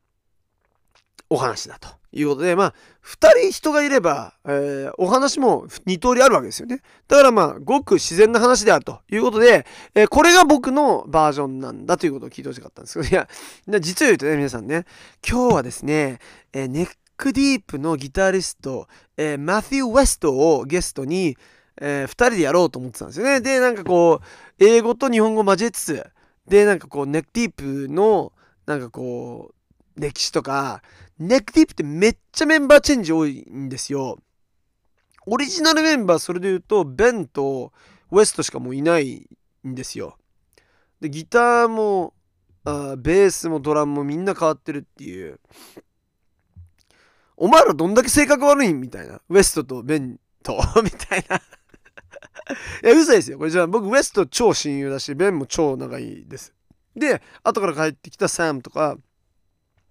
[1.29, 2.73] お話だということで、まあ、
[3.03, 6.81] 2人人がいれば、えー、お話も2通りあるわけですよね。
[7.07, 13.27] だからまあ、ごく自然な話であるということで、えー、これが僕のバージョンなんだということを聞いてほしかったんですけど、いや、
[13.79, 14.85] 実を言うとね、皆さんね、
[15.27, 16.19] 今日はですね、
[16.51, 21.37] えー、ネックディープのギタリスト、えマティウ・ウェストをゲストに、
[21.81, 23.41] え2人でやろうと思ってたんですよね。
[23.41, 24.25] で、なんかこう、
[24.57, 26.05] 英語と日本語交えつつ、
[26.47, 28.31] で、なんかこう、ネックディープの、
[28.69, 29.55] なんかこ
[29.97, 30.83] う、歴史とか、
[31.17, 34.19] ネックディープってめっちゃメンバーチェンジ多いんですよ。
[35.25, 37.73] オリジナルメンバー、それで言うと、ベンと
[38.11, 39.27] ウエストしかもういない
[39.67, 40.17] んですよ。
[41.01, 42.13] で、ギターも、
[42.63, 45.39] あーベースもドラムもみんな変わってるっていう。
[47.37, 49.19] お前らどんだけ性格悪いんみたいな。
[49.29, 53.39] ウエストとベンと みたいないや、嘘ですよ。
[53.39, 56.53] これじゃあ僕、ウエスト超親友だし、ベンも超仲いいです。
[56.99, 58.97] で、後から帰ってきたサムとか、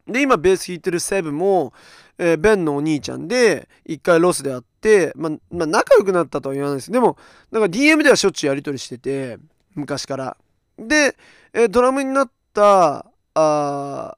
[0.07, 1.73] で、今ベース弾いてるセブも、
[2.16, 6.90] えー、ベンのお兄ちゃんで、一回ロスで会って、まあ、まあ、仲良くなったとは言わないです。
[6.90, 7.16] でも、
[7.51, 9.38] なんか DM ではしょっちゅうやり取りしてて、
[9.75, 10.37] 昔から。
[10.79, 11.16] で、
[11.53, 14.16] えー、ドラムになった、あ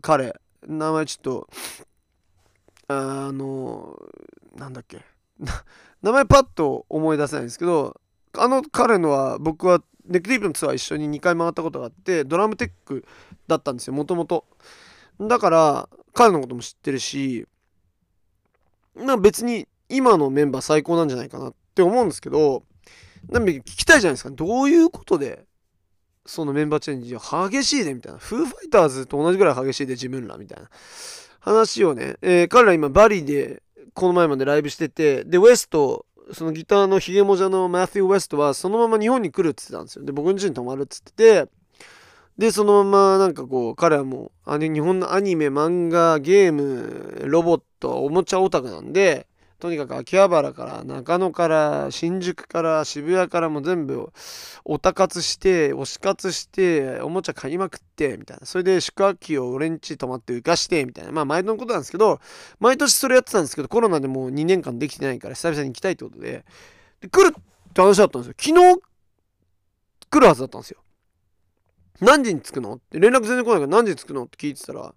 [0.00, 0.34] 彼、
[0.66, 1.48] 名前ちょっと、
[2.88, 3.98] あの、
[4.56, 5.04] なんだっけ。
[6.02, 8.00] 名前パッと思い出せないんですけど、
[8.36, 13.04] あの彼のは僕はネクティブのツアー一緒に2回回ったことがあってドラムテック
[13.46, 14.44] だったんですよもともと
[15.20, 17.46] だから彼のことも知ってるし
[18.96, 22.64] ま別に今のメンバー最高なんじゃないかなって思うんですけど
[23.28, 24.30] なんで聞きたいじゃないですか。
[24.30, 25.44] どういうことで
[26.24, 28.18] そのメンバーチェンジ激しいでみたいな。
[28.18, 30.68] フーファイターズと同じぐらい激しいで自分らみたいな。
[31.40, 33.62] 話をね、えー、彼ら今バリで
[33.94, 40.04] この前までライブしててでウエストそのギターのヒゲもじゃのマティウ・ウェストはそのまま日本に来るって言ってたんですよ。
[40.04, 41.48] で、僕ん家に泊まるっつってて、
[42.38, 49.26] で、そのままなんかこう、彼はもう、あの日本のアニメ、漫画、ゲーム、ロボット、おもちゃオタクなんで、
[49.60, 54.12] とにかく秋葉原から中野から新宿から渋谷からも全部
[54.64, 58.46] おたかつして推し活しておもちゃ買いまくってみたいな。
[58.46, 61.10] それで宿泊費を俺んち泊まって浮かしてみたいな。
[61.10, 62.20] まあ毎度のことなんですけど
[62.60, 66.44] 毎年それやってたんですけどコロナでもう2年間できてないから久々に行きたいってことで。
[67.00, 68.34] で来るって話だったんですよ。
[68.38, 68.80] 昨日
[70.08, 70.78] 来るはずだったんですよ。
[72.00, 72.74] 何時に着くの？
[72.74, 74.22] って連絡全然来ないから何時に着くの？
[74.22, 74.94] って聞いてたら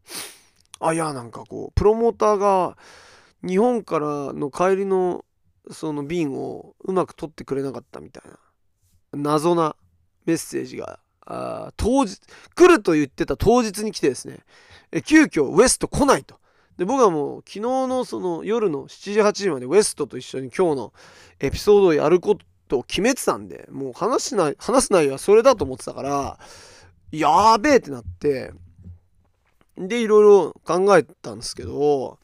[0.82, 2.78] あいやなんかこうプロモーターが
[3.44, 5.26] 日本からの帰りの
[5.70, 8.38] その便をうまく取ってくれなかったみたいな
[9.14, 9.76] 謎な
[10.26, 12.20] メッセージがあ当日
[12.56, 14.40] 来ると言ってた当日に来てですね
[14.92, 16.40] え急遽ウエスト来ないと。
[16.78, 20.94] で僕はもう昨日のその夜の7時8時までウエストと一緒に今日の
[21.40, 26.40] エピソードをやることを決めてたんでもう話しない話す内容はそれだと思ってたから
[27.12, 28.52] やーべえってなって
[29.78, 32.18] でいろいろ考えたんですけど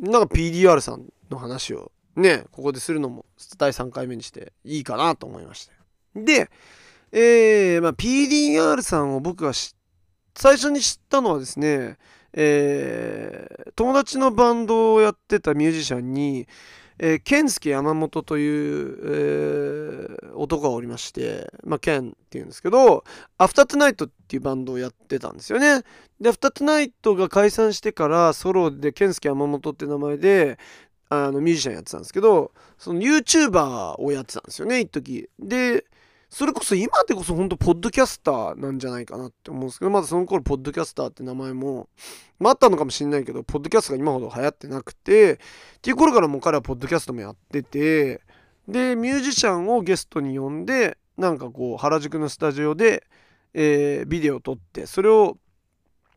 [0.00, 3.24] なんか PDR さんの話をね、ここでするのも
[3.56, 5.72] 第3回目にしていいかなと思いました。
[6.14, 6.50] で、
[7.12, 9.52] えー、まあ、PDR さんを僕が
[10.34, 11.96] 最初に知ったのはですね、
[12.32, 16.46] えー、友達のバンドをやってたミュージシャンに、
[16.98, 18.98] えー、ケンスケ山本という、
[20.22, 23.04] えー、男がおりまして、まあ、ケンっていうんですけど、
[23.38, 25.82] アフタートゥナイトっていうバンドをやってたんですよね。
[26.20, 30.58] で、アフタートゥナイトが解散してからソロでケンスケ山本って名前で、
[31.10, 35.28] あのミュージシャンやってたんですけど、その YouTuber をやってたんですよね、一時。
[35.38, 35.84] で、
[36.30, 41.88] それこそ今でこそ本当ポッドキャスターなんじゃないかなって思うんですけどまだその頃ポッドキャスターって名前も、
[42.38, 45.38] まあ、あったのかもしれないけどポッドキャストが今ほど流行ってなくてっ
[45.80, 48.20] ていう頃からもう彼はポッドキャストもやってて
[48.68, 53.04] でミュージシャンをゲストに呼んでなんかこう原宿のスタジオで、
[53.54, 55.38] えー、ビデオを撮ってそれを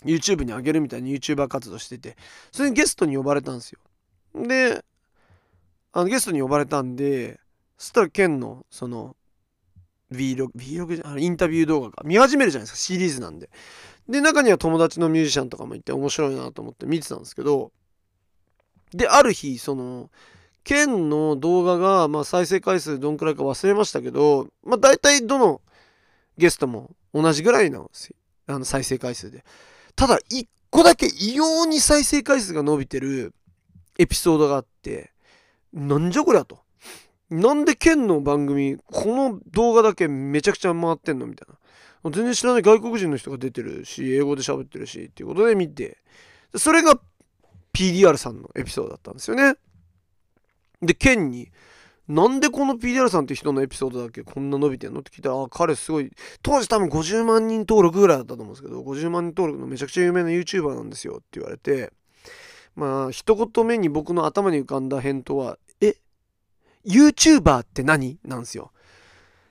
[0.04, 2.18] YouTube に上げるみたいに YouTuber 活動してて
[2.52, 3.80] それにゲストに呼ばれたんですよ。
[4.36, 4.84] で
[5.94, 7.40] あのゲストに呼ばれたんで
[7.78, 9.16] そしたらケンのその
[10.12, 13.50] Vlog、Vlog じゃインタビュー動画か見始めるじゃないですか、シリーズなんで。
[14.10, 17.72] で、中には友達のミュージシャンとかもいて面白いなと思って見てたんですけど、
[18.94, 20.10] で、ある日、その、
[20.64, 25.62] ケンの動画が、まあ、再生回数どんくらいか忘れましたけど、まあ、大体どの
[26.38, 28.16] ゲストも同じぐらいなんですよ。
[28.48, 29.44] あの、再生回数で。
[29.96, 33.34] ただ、一個だけ異様に再生回数が伸びてる
[33.98, 35.12] エピソードがあって、
[35.74, 36.61] なんじゃこりゃと。
[37.32, 42.12] なんで県の番組、この動画だけめちゃくちゃ回ってんのみたいな。
[42.12, 45.98] 全然知らない外国人の人が出てるし、英語で喋ってるし、っていうことで見て、
[46.56, 47.00] それが
[47.74, 49.56] PDR さんのエピソードだったんですよね。
[50.82, 51.50] で、県に、
[52.10, 61.94] なんでこの PDR さんって人のエピソードだけこんな伸びてんのって聞いたら、あ、彼すごい、当時多分50万人登録ぐらいだったと思うんですけど、50万人登録のめちゃくちゃ有名な YouTuber なんですよって言われて、
[62.76, 65.96] まあ、一言目に僕の頭に浮かんだ返答は、え？
[66.86, 68.72] YouTuber って何なんですよ。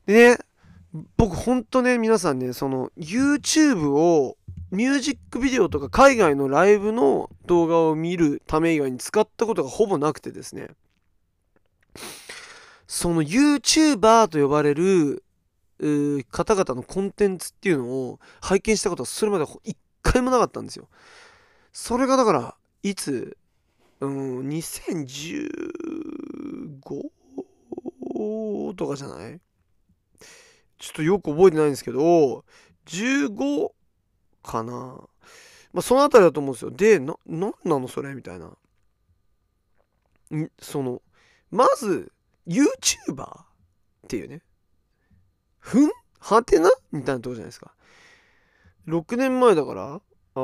[0.06, 0.38] でね、
[1.16, 4.36] 僕ほんとね、皆さんね、その YouTube を
[4.70, 10.68] ミュージックビデオとか海外のライブの動画を見るため以外に使ったことがほぼなくてですね、
[12.86, 15.22] その YouTuber と呼ばれる
[16.30, 20.88] 方々のコンテンツっていうのを拝見したことはそれまで一回もなかったんですよ。
[21.72, 23.36] それがだから、いつ、
[24.00, 25.48] うん、2015
[28.20, 29.40] 5とかじゃない？
[30.78, 32.44] ちょっとよく覚えてないんですけど、
[32.86, 33.70] 15
[34.42, 34.98] かな。
[35.72, 36.70] まあ、そのあたりだと思うんですよ。
[36.70, 38.46] で、な、なんなのそれみたいな。
[38.46, 38.56] ん？
[40.60, 41.02] その、
[41.50, 42.12] まず、
[42.46, 43.26] YouTuber っ
[44.08, 44.42] ていうね。
[45.58, 45.90] ふん？
[46.18, 46.70] はてな？
[46.90, 47.74] みたいなとこじゃないですか。
[48.88, 50.42] 6年前だから、あー、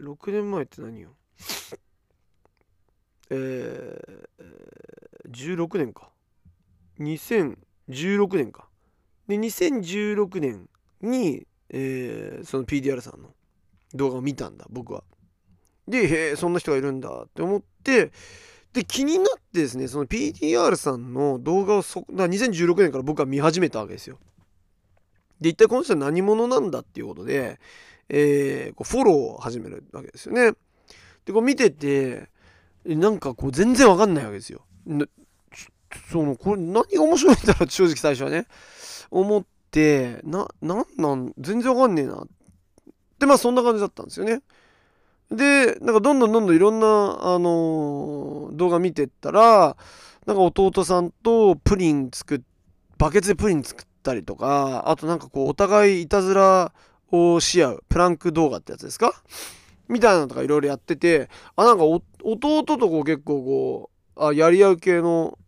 [0.00, 1.10] 6年前って何よ？
[3.30, 4.28] えー、
[5.30, 6.10] 16年か。
[7.00, 8.68] 2016年か。
[9.28, 10.68] で、2016年
[11.02, 13.34] に、えー、その PDR さんの
[13.94, 15.04] 動画を見たんだ、僕は。
[15.88, 18.12] で、へえ、そんな人がいるんだって思って、
[18.76, 24.18] で気になってですねその PTR さんの動画をそだ2016年から僕は見始めたわけですよ
[25.40, 27.58] で一体この人は何者なんだっていうことで、
[28.10, 30.52] えー、こうフォローを始めるわけですよね
[31.24, 32.28] でこう見てて
[32.84, 34.60] なんかこう全然わかんないわけですよ
[36.10, 38.46] そのこれ何が面白いんだろうって正直最初はね。
[39.10, 42.24] 思ってななんなん全然わかんねえな。
[43.18, 44.42] でまあそんな感じだったんですよね。
[45.30, 49.76] でなんかどんどんどんどんいろんなあのー、動画見てったら
[50.26, 52.40] なんか弟さんとプリン作っ
[52.98, 56.72] バケツでプリン作ったりとかあとなんかこうお互いいたずら
[57.10, 59.12] をし合うプランク動画ってやつですか？
[59.88, 62.02] みたいなのとかいろいろやっててあなんか弟
[62.64, 65.38] とこう結構こうあやり合う系の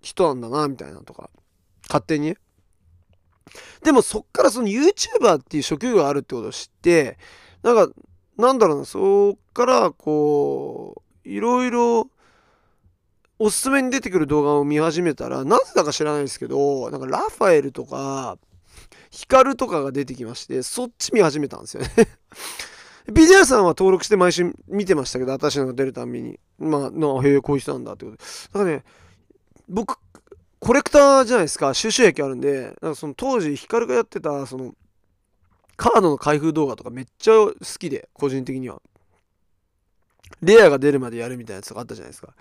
[0.00, 1.30] 人なんだなみたいなとか。
[1.88, 2.36] 勝手に？
[3.84, 7.16] でもそっからその YouTuber っていう職業があるってことを知って
[7.62, 7.92] なんか
[8.36, 12.10] なんだろうなそっからこういろいろ
[13.38, 18.36] おすすめに出てくる動画を見始めたらなぜだか知らないですけどなんかラファエルとか
[19.10, 21.88] ヒカルとかが出てきましてそっち見始めたんですよね。
[23.12, 26.38] ビデオさんは登録して毎週見てましたけど私のが出るたびに。
[26.58, 28.16] まあなへえこういう人なんだってこと。
[28.16, 28.84] でだからね
[29.68, 29.98] 僕
[30.58, 31.74] コレクターじゃないですか。
[31.74, 34.74] 収集癖あるんでなんかその当時ヒカルがやってたその
[35.76, 38.80] カードの開封動画とかめっちゃ好きで個人的には。
[40.42, 42.34] レアが出るまでやるみたいなやつとかあったじゃないですか。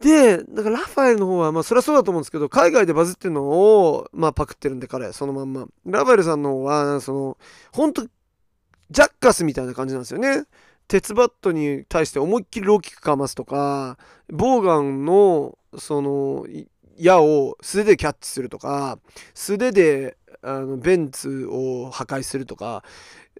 [0.00, 5.66] で、だからラファエルの方は、まあそりゃそうだと思うんですけど、海外でバズってるのを、まあパクってるんで彼、そのまんま。
[5.86, 7.38] ラファエルさんの方は、その、
[7.72, 8.06] ほんと、
[8.92, 10.44] ジャッカスみたいな感じなんですよね。
[10.86, 13.96] 鉄バットに対して思いっきりローキックかますとか、
[14.28, 16.46] ボーガンの、その、
[16.96, 18.98] 矢を素手でキャッチするとか
[19.34, 22.84] 素手であのベンツを破壊するとか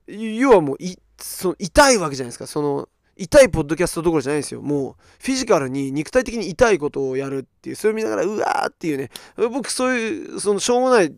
[0.06, 0.76] 要はもう
[1.18, 2.46] その痛いわけじゃないですか。
[2.48, 4.62] その痛いポッドキャストどころじゃないですよ。
[4.62, 7.76] もうフィジカルに肉体的に痛いことをやるっていう。
[7.76, 9.10] それを見ながらうわーっていうね。
[9.36, 11.14] 僕そういうそのしょうもない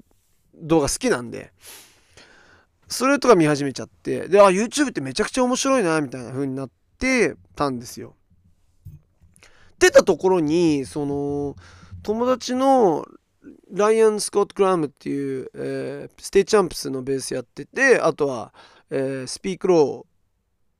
[0.57, 1.53] 動画好きなんで。
[2.95, 8.15] それとか見始めちゃってであ YouTube ってめちゃくちゃ面白いなみたいな風になってたんですよ。
[9.79, 11.57] 出たところにその
[12.03, 13.05] 友達の
[13.73, 18.55] ライアン・スコット・グラムっていう、えー、ステイチャンプスのベースやっててあとは、
[18.91, 20.07] えー、スピークロ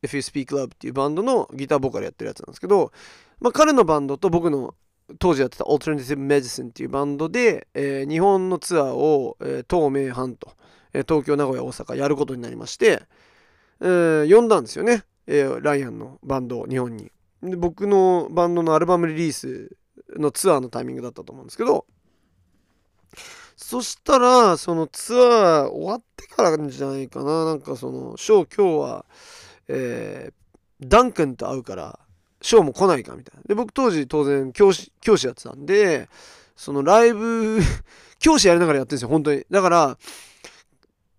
[0.03, 2.93] ー If You Speak Love っていうバンドのギターボーカルやってるやつなんですけど、
[3.41, 4.75] まあ、彼のバンドと僕の
[5.19, 10.53] 当時やってた Alternative Medicine っていうバンドで、えー、日本のツアーを、えー、東名阪と、
[11.01, 13.03] 東京名古屋大阪やることになりまして、
[13.81, 17.11] えー、呼んだんですよね、えー、ライアンのバンドを日本に。
[17.43, 19.77] で僕のバンドのアルバムリリース
[20.17, 21.85] のツアーのタイミングだったと思うんですけど
[23.57, 27.45] そしたらそのツアー終わってからじゃないかな。
[27.45, 29.05] なんかそのショー今日は、
[29.69, 31.99] えー、ダン君と会うから
[32.41, 33.43] ショーも来ないかみたいな。
[33.47, 36.09] で僕当時当然教師教師やってたんで
[36.57, 37.61] そのライブ
[38.19, 39.47] 教師やりながらやってるんですよ本当に。
[39.51, 39.99] だから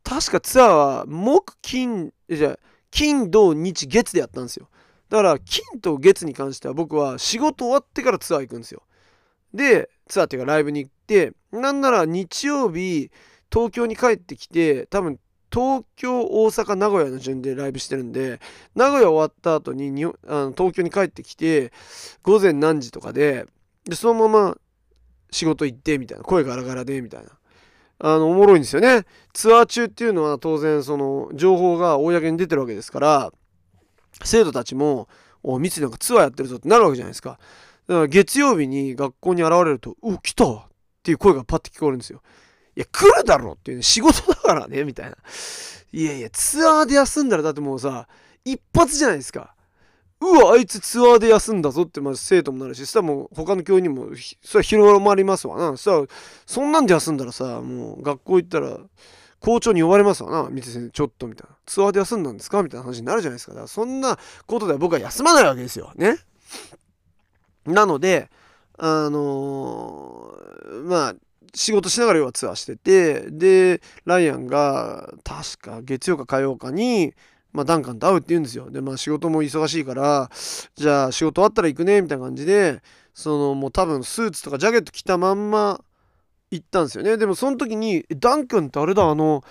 [0.05, 2.57] 確かツアーは木金じゃ
[2.91, 4.69] 金土日月でやったんですよ。
[5.09, 8.83] だから金と月に関しては僕は仕事終わってからツアー行くんですよ。
[9.53, 13.09] でツアーっていうかライブに行ってなんなら日曜日
[13.51, 15.19] 東京に帰ってきて多分
[15.51, 18.39] 東京大阪名古屋の順でライブしてるんで
[18.75, 21.71] 名古屋終わった後ににあの東京に帰ってきて
[22.21, 23.47] 午前何時とかで
[23.85, 24.57] でそのまま
[25.31, 27.29] 仕事行ってみたいな声ガラガラでみたいな。
[27.99, 33.31] あのおもろいんですよねツアー中っていうのは当然その情報が公に出てるわけですから
[34.23, 35.07] 生徒たちも
[35.43, 37.39] 「お三井なんかツアーやってるぞ」ってなるわけじゃないですか。
[37.87, 40.63] だから月曜日に学校に現れると「お来た!」っ
[41.03, 42.21] ていう声がパッて聞こえるんですよ。
[42.75, 45.15] いや来るだろっていうね仕事だからねみたいな。
[45.91, 48.07] いやいやツアーで休んだらだってもうさ
[48.43, 49.54] 一発じゃないですか。
[50.21, 54.07] うわあいつツアーで休んだぞってまず生徒もなるしそしたらもう他の教員にも
[54.41, 56.05] それは広まりますわなそしたら
[56.45, 58.79] そんなんで休んだらさもう学校行ったら
[59.45, 61.55] 校長に呼ばれますわな、三つ先生、ちょっとみたいな。
[61.67, 63.51] ツアーで休んだんですかみたいな話になるじゃないですか。
[63.51, 65.91] だからそんなことでは僕は休まないわけですよ。
[65.95, 66.17] ね。
[67.65, 68.31] なので、
[68.79, 71.15] あのー、まあ、
[71.53, 77.13] 仕事しながら要はツアーしてて、で、ライアンが、確か月曜か火曜かに、
[77.55, 78.69] まあ、ダンカンと会うって言うんですよ。
[78.69, 80.29] で、まあ、仕事も忙しいから、
[80.75, 82.81] じゃあ、仕事終わったら行くね、みたいな感じで、
[83.13, 85.81] その、もう多分、スーツとかジャケット着たまんま、
[86.51, 87.17] 行ったんですよね。
[87.17, 89.43] でもその時にダン君ってあれだあの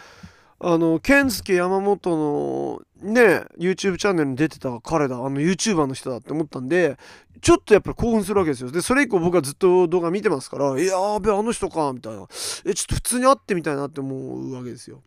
[0.60, 6.96] あの健介山本のね YouTube チャンネルに出てた彼だあの YouTuber の人だって思ったんで
[7.40, 8.70] ちょっとやっぱり興奮するわけですよ。
[8.70, 12.26] でそれ以降僕はずっと動画見てますから「いやーべあの人か」みたいな
[12.64, 15.02] 「えちょっと普通に会ってみたいな」って思うわけですよ。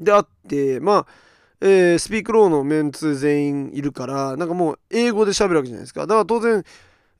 [0.00, 1.06] で会ってまあ
[1.64, 6.00] えー、スピークローのメンツ全員いるから、なんかもう英語で喋るわけじゃないですか。
[6.02, 6.64] だから当然、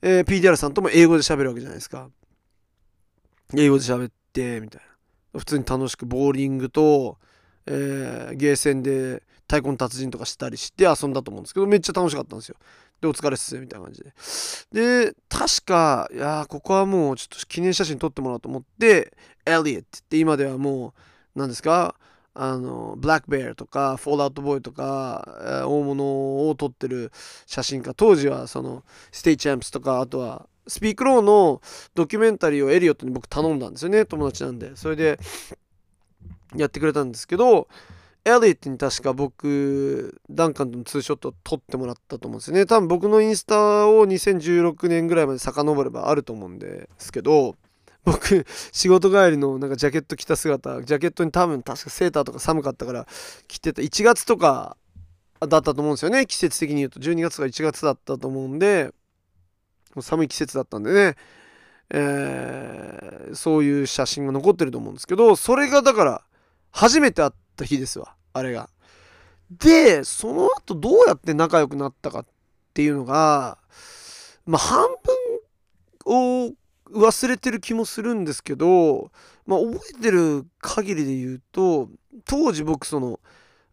[0.03, 2.11] えー、PDR さんとも英語で喋るわけじゃないですか。
[3.55, 4.83] 英語で喋って、みたい
[5.33, 5.39] な。
[5.39, 7.19] 普通に楽しくボーリングと、
[7.67, 12.57] えー、ゲーセンで太鼓の達人とかしたりして遊んだと思うんですけど、めっちゃ楽しかったんですよ。
[13.01, 14.13] で、お疲れっす、みたいな感じで。
[14.73, 19.13] で、確か、いやここはもうちょっと記念写真撮ってもらおうと思って、
[19.47, 20.95] エリエットって今ではも
[21.37, 21.95] う、何ですか？
[22.35, 27.13] あの、ブラックベアとか、フォールアウトボーイとか、大物を撮ってる
[27.47, 31.61] 写真家、当時はその、ステイチャンプスとか、あとは、スピークローの
[31.95, 34.77] ドキュメンタリーをエリオットに僕頼んだんですよね、友達なんで。
[34.77, 35.19] それで、
[36.57, 37.69] やってくれたんですけど、
[38.25, 42.67] エリオットに確か僕、ダンカンとのツーショットを撮ってもらったと思うんですよね。
[42.67, 47.57] 多分僕のインスタを2016年ぐらいまで遡ればあると思うんですけど、
[48.05, 53.07] 僕仕事帰りのなんかジャケット着た姿ジャケットに多分確かセーターとか寒かったから
[53.47, 53.81] 着てた。
[53.81, 54.77] 1月とか
[55.41, 56.27] だったと思うんですよね。
[56.27, 56.99] 季節的に言うと。
[56.99, 58.93] 12月とか1月だったと思うんで
[59.95, 61.17] もう寒い季節だったんでね、
[61.91, 66.25] えー、そういう写真が残ってると思うんですけどそれがだから
[66.71, 68.15] 初めて会った日ですわ。
[68.33, 68.69] あれが。
[69.51, 72.27] でその後どうやって仲良くなったかっ
[72.75, 73.59] ていうのが
[74.47, 74.89] まあ半
[76.07, 76.53] 分を
[76.91, 79.11] 忘れてる気もするんですけど、
[79.47, 81.89] まあ、覚えてる限りで言うと
[82.25, 83.21] 当時僕その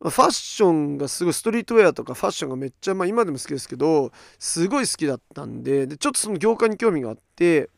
[0.01, 7.69] ファッションがすごいストリートウェアとかファッションがめっちゃ、まあ、今でも好きですけどすごい好きだったんででちょっとその業界に興味があって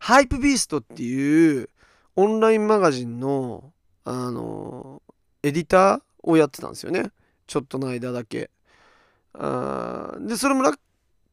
[0.00, 1.68] ハイプビーストっていう
[2.16, 3.72] オンラインマガジンの
[4.04, 5.02] あの
[5.42, 7.10] エディターをやってたんですよね。
[7.46, 8.50] ちょっとの間だけ。
[9.34, 10.78] あでそれもラッ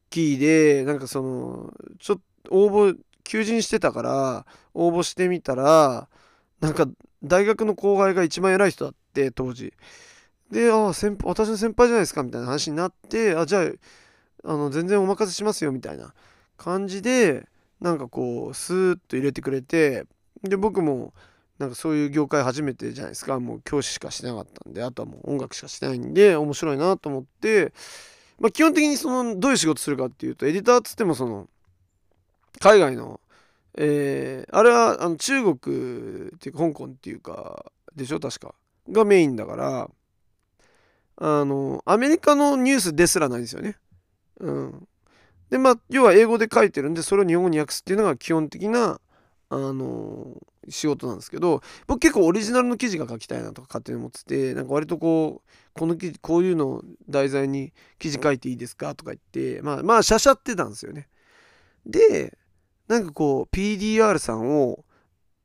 [0.10, 6.08] キーでなんかそのちょっと応募求人してたから応募してみたら
[6.62, 6.88] なんか
[7.24, 9.74] 大学の後輩が一番偉い人だって当時。
[10.52, 16.14] でああ先私の先輩じゃないですかみたいな話になってあじゃああの全然お任せしますよみたいな
[16.56, 17.48] 感じで
[17.82, 20.06] なんかこうスーッと入れてくれて
[20.44, 21.14] で僕も
[21.58, 23.40] なんかそういう業界初めてじゃないですか。
[23.40, 27.74] もう教師しかしてなかったんであとはもう音楽しかしてないんで面白いなと思って
[28.40, 31.48] まあ基本的にそのどういう仕事するかっていうとエディターっつってもその
[32.60, 33.20] 海外の、
[33.78, 38.56] えー、あれはあの中国っていうか香港っていうかでしょ確か
[38.90, 39.90] がメインだから
[41.18, 43.78] あのアメリカのニュースですらないですよね。
[44.40, 44.88] うん、
[45.50, 49.00] でまあ要は英語で書いてるんでそれを日本語に訳すっていうのが基本的な
[49.50, 59.20] あの仕事なんですけど僕結構オリジナルの記事が書きたいなとか勝手に思っててなんか割とこうこの記事こういうのを題材に記事書いていいですかとか言っ
[59.56, 61.08] てまあまあしゃしゃってたんですよね。
[61.86, 62.38] で
[62.88, 64.86] なんかこう PDR さんを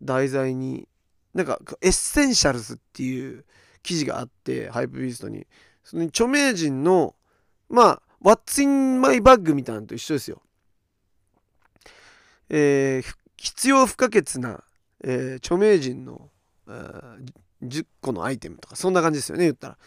[0.02, 0.88] 題材に
[1.34, 3.44] なんか essentials っていう
[3.82, 5.46] 記事があって Hypebeast に
[5.84, 7.14] その著名人の
[7.68, 10.42] まあ What's in my bag みたいなのと一緒ですよ。
[12.50, 14.62] えー、必要不可欠な、
[15.02, 16.28] えー、著名人の、
[16.68, 17.32] えー、
[17.62, 19.78] 10個のアイテムとかそんな感じですよね言ったら。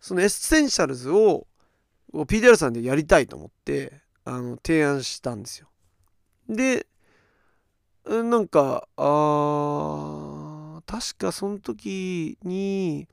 [0.00, 1.46] その essentials を
[2.12, 5.68] PDR さんでやりたいと思ってあの提案したんですよ。
[6.48, 6.86] で、
[8.04, 13.08] なんか、あ確かその時に、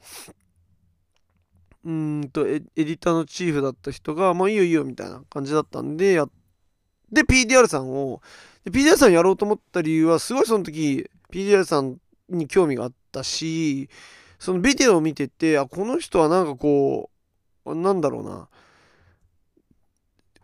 [1.83, 6.27] うんとエ、エディターのチーフだった人が、まあいいよいいよみたいな感じだったんで、や
[7.11, 8.21] で、PDR さんを、
[8.65, 11.97] PDR さんやろうと思った理由は、すごいその時、PDR さん
[12.29, 13.89] に興味があったし、
[14.39, 17.09] そのビデオを見てて、あ、この人はなんかこ
[17.65, 18.49] う、なんだろうな、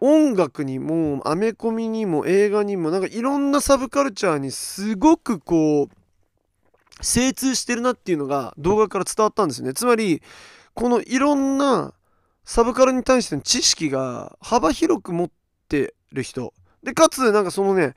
[0.02, 9.74] 音楽にもアメコミにも映画にもなんかいろんなサブカルチャーにすごくこう精通してるなっていうのが動画から伝わったんですね。
[9.74, 10.22] つまり
[10.74, 11.94] このいろんな
[12.44, 15.32] サブカルに対しての知識が幅広く持っ
[15.68, 16.54] てる人。
[16.84, 17.96] でかつなんかそのね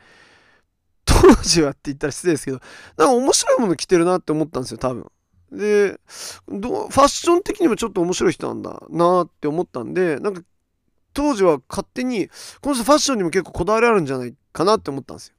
[1.04, 2.60] 当時はって言ったら失礼ですけど
[2.96, 5.10] なんか面白いもの着てるなって思ったんですよ多分。
[5.52, 6.00] で
[6.48, 10.42] ファッション的にもちょっと面白い人なんだなって思ったんでなんか
[11.12, 12.28] 当時は勝手に
[12.60, 15.32] この人ファッションにも結構こだわりあるんじゃないかなって思ったんです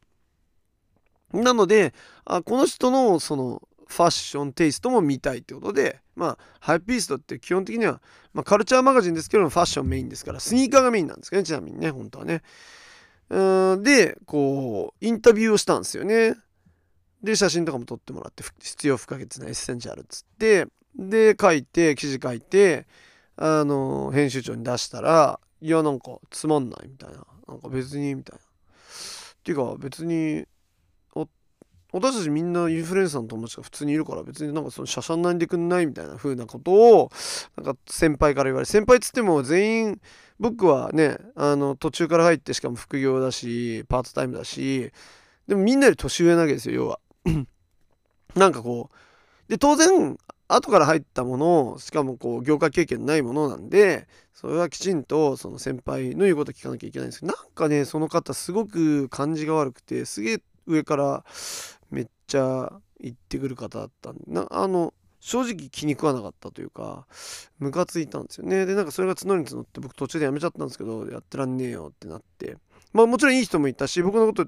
[1.34, 1.42] よ。
[1.42, 1.94] なので
[2.26, 8.02] あこの人のそのファッションテイストも見たいってことでまあ Hypebeast って基本的には、
[8.34, 12.42] まあ、カルチャーマガジンですけどファッションメインですからスニーカーがメインなんですかねちなみにね本当はね。
[13.30, 16.36] うんでこうインタビューをしたんですよね。
[17.24, 22.86] で写真とかも撮ってもらって必要不可欠な essential っつってで書いて記事書いて
[23.38, 27.26] あの編集長に出したらいやなんかつまんないみたいな。
[27.48, 28.44] なんか別にみたいな。
[28.44, 30.46] っていうか別に
[31.94, 37.12] 私たちみんなインフルエンサーの友達が普通にいるから別になんかそのしゃしゃんないんでくんないみたいな風なことを
[37.56, 40.02] なんか先輩から言われ先輩っつっても全員
[40.40, 44.92] 僕はねあの途中から入ってしかも副業だしパートタイムだし
[45.48, 47.00] でもみんなより年上なわけですよ要は。
[48.36, 49.52] なんかこう。
[49.52, 61.26] で当然後から入ったものをしかもこう業界経験ないものなんでそれはきちんとその先輩の言うこと聞かなきゃいけないんですけどなんかねその方すごく感じが悪くてすげえ上から
[61.92, 67.06] めっちゃ言ってくる方だったんでなあの正直気に食わなかったというか
[67.60, 68.66] ムカついたんですよね。
[68.66, 72.58] でなんかそれが募りに募って僕途中でやめちゃったんですけどやってらんねえよってなって。
[72.94, 74.46] まあもちろんいい人もいたし僕のこと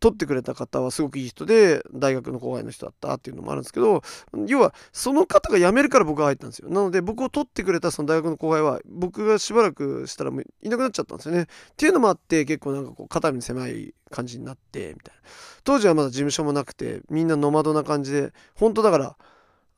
[0.00, 4.02] 取ってくれた方はすごくいい人で大学の後輩の人だったっていうのもあるんですけど
[4.46, 6.70] 要はその方が辞めるから僕が入ったんですよ。
[6.70, 11.42] なので僕を取ってくれたその大学の後輩は僕がしばらくしたらもういなくなっちゃったんですよね。
[11.42, 11.46] っ
[11.76, 15.20] ていうのもあって結構なんかこう肩身狭い感じになってみたいな。
[15.64, 19.16] 当時はまだ事務所もなくてみんなノマドな感じで本当だから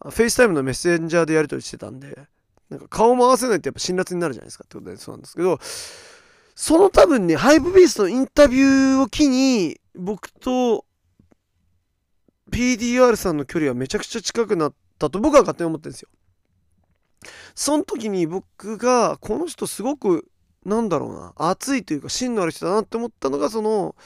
[0.03, 2.17] FaceTime のメッセンジャーでやり取りしてたんで
[2.71, 5.59] なんか顔も合わせないとやっぱ辛辣になるじゃないですかってことでそうなんですけど
[6.61, 10.85] その多分ね、 Hypebeast のインタビューを機に、僕と
[12.53, 16.11] PDR さんの距離はめちゃくちゃ近くなったと僕は勝手に思ってるんですよ。
[17.55, 20.29] その時に僕が、この人すごく、
[20.67, 23.97] なんだろうな、熱いというか芯のある人だなって思ったのが、その、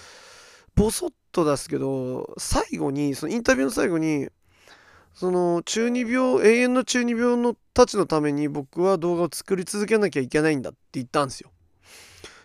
[0.77, 4.29] ボソッと出すけど、最後に、そのインタビューの最後に、
[5.13, 11.51] その中二病永遠の中二病のたちのために僕は動画を作り続けなきゃいけないんだって言ったんですよ。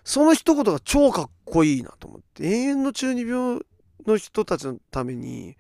[0.04, 3.60] その一言が超かっこいいなと思って、永遠の中二病
[4.06, 5.58] の人たちのために、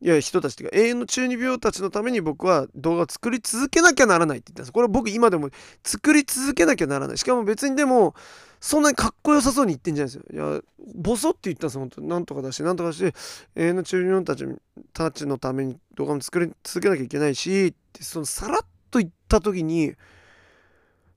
[0.00, 4.72] いや、人たちっていうか、永遠の中二病たちのために僕は動画を作り続けなきゃならないって言ったんです。
[4.72, 5.48] これは僕今でも
[5.82, 7.18] 作り続けなきゃならない。
[7.18, 8.14] しかも別にでも、
[8.60, 10.52] そんなにかっこよさそうに言ってんじゃないですよ。
[10.52, 10.62] いや、
[10.94, 12.00] ボソって言ったんです本当。
[12.02, 13.12] なんとかだし、なんとかだし、永
[13.56, 14.46] 遠の中二病たち
[14.92, 18.60] たちのために動画も作り続けなきゃいけないし、ってそのさらっ
[18.90, 19.94] と言った時に、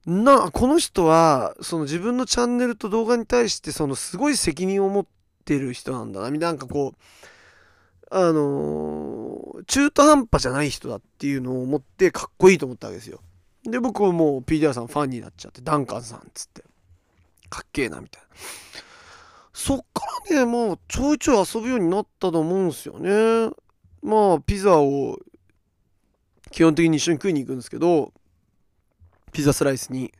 [0.08, 5.06] なこの人はその自分のチャンネルと動画に対してそのすごい責任を持っ
[5.44, 7.02] てる人なんだななんかこう
[8.10, 13.20] あのー、中途半端じゃない人だっていうのを思ってかっこいいと思ったわけですよ。
[13.64, 16.64] で僕はもう PDR さんファンになっちゃってダンカンさんっつって。
[17.50, 18.28] かっけえなみたいな。
[19.52, 23.54] そっからねもうちょいちょい遊ぶようになったと思うんですよね。
[24.02, 25.18] まあピザを
[26.50, 28.14] 基本的に一緒に食いに行くんですけど
[29.32, 30.12] ピザスライスに。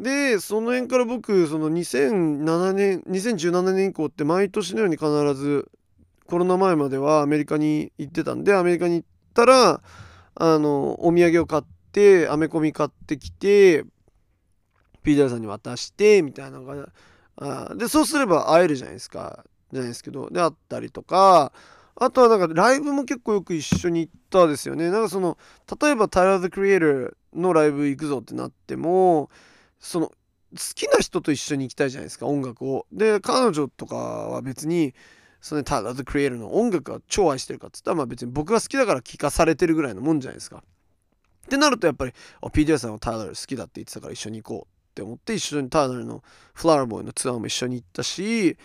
[0.00, 5.70] でその辺から僕その2007年2017年以降って毎年のように必ず
[6.26, 9.82] コロナ前まではアメリカに行ってたんでアメリカに行ったら
[10.34, 11.62] あのお土産を買っ
[11.92, 13.84] てアメコミ買ってきて
[15.04, 16.88] ピーターさんに渡してみたいなのが
[17.36, 21.52] あでそうすれば会えるじゃないですかじゃないですけどであったりとか
[21.96, 25.38] あとはなんかライブも結構よく一緒に行ったですよねなんかその
[25.80, 29.30] 例えばタイラー・ザ・クリエイターのライブ行くぞってなっても
[29.78, 30.14] その好
[30.74, 32.86] きな人と一緒に行きたいじゃないですか音楽を。
[32.92, 34.94] で彼女とかは別に
[35.40, 40.62] そのタイラー・ザ・クリエイターの音楽が超愛してるかっつったらまあ別に僕が好きだから聴かされてるぐらいのもんじゃないですか。
[41.44, 46.22] ってなるとやっぱり PDR さんはタイラー好きだって言ってたから一緒に行こうって思って一緒にタイラーの
[46.54, 48.56] フラワーボーイのツアーも一緒に行ったし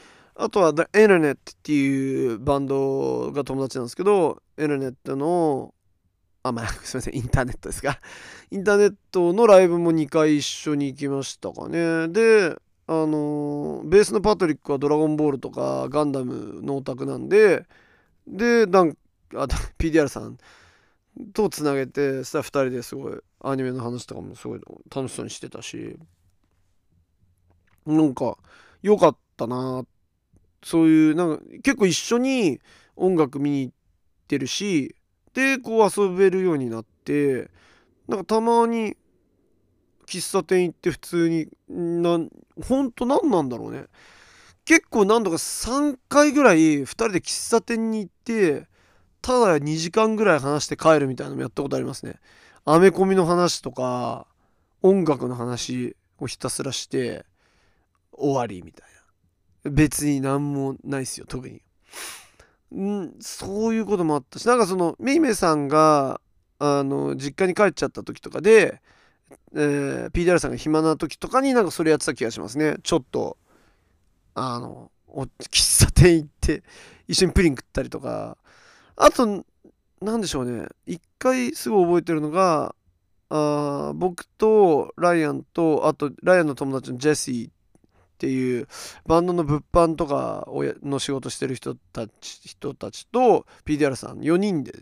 [0.41, 5.73] あとは The Internet っていうバンドが友達なんですけど Internet の
[6.43, 7.99] あ、まあ、 すいません、インターネットですが、
[8.49, 12.07] インターネットのライブも2回一緒に行きましたかね。
[12.07, 17.67] で、あのベースのパトリックはドラゴンボールとかガンダムのオタクなんで、
[18.25, 18.97] で、なん
[19.35, 20.37] あ PDR さん
[21.33, 24.61] とつなげて、スタッフ2人ですごいアニメの話とかもすごい
[24.95, 25.99] 楽しそうにしてたし、
[27.85, 28.37] なんか
[28.81, 29.98] 良かったなって
[30.63, 32.59] そういう、なんか結構一緒に
[32.95, 33.73] 音楽見に行っ
[34.27, 34.95] てるし、
[35.33, 37.49] でこう遊べるようになって
[38.07, 38.97] なんかたまに
[40.07, 42.19] 喫茶店行って普通にな
[42.67, 43.85] ほんと何なんだろうね。
[44.65, 48.67] 結構何度か3回ぐらい2人で喫茶店に行って
[49.21, 52.15] ただ2時間ぐらい話して帰るみたいなのもやったことありますね。
[52.65, 54.27] アメコミの話とか
[54.81, 57.25] 音楽の話をひたすらして
[58.11, 58.98] 終わりみたいな。
[59.63, 61.61] 別に何もないっすよ特に。
[62.75, 66.21] んそういうこともあったしなんかそのめいめいさんが
[66.59, 68.81] あの実家に帰っちゃった時とかで、
[69.55, 72.77] えー、PDR さんが暇な時とかになんかそれやってた気がしますね。
[72.83, 73.37] ちょっと
[74.35, 76.63] あの喫茶店行って
[77.07, 78.37] 一緒にプリン食ったりとか。
[79.01, 79.45] あと
[80.01, 80.67] 何でしょうね。
[80.85, 82.75] 一回すごい覚えてるのが
[83.29, 87.49] あ僕とライアンとあとライアンの友達のジェシー
[88.19, 88.67] っていう
[89.05, 90.45] バンドの物販とか
[90.83, 94.73] の仕事してる人たち人たちと PDR さん4人で、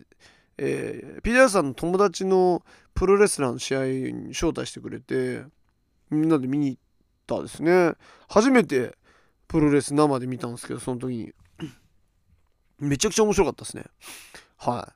[0.58, 2.64] えー、PDR さんの友達の
[2.94, 5.44] プロレスラーの試合に招待してくれて
[6.10, 6.80] みんなで見に行っ
[7.28, 7.92] たですね。
[8.28, 8.96] 初めて
[9.46, 11.32] プロレス生で見たんですけどその時に。
[12.80, 13.84] めちゃくちゃ面白かったですね。
[14.56, 14.92] は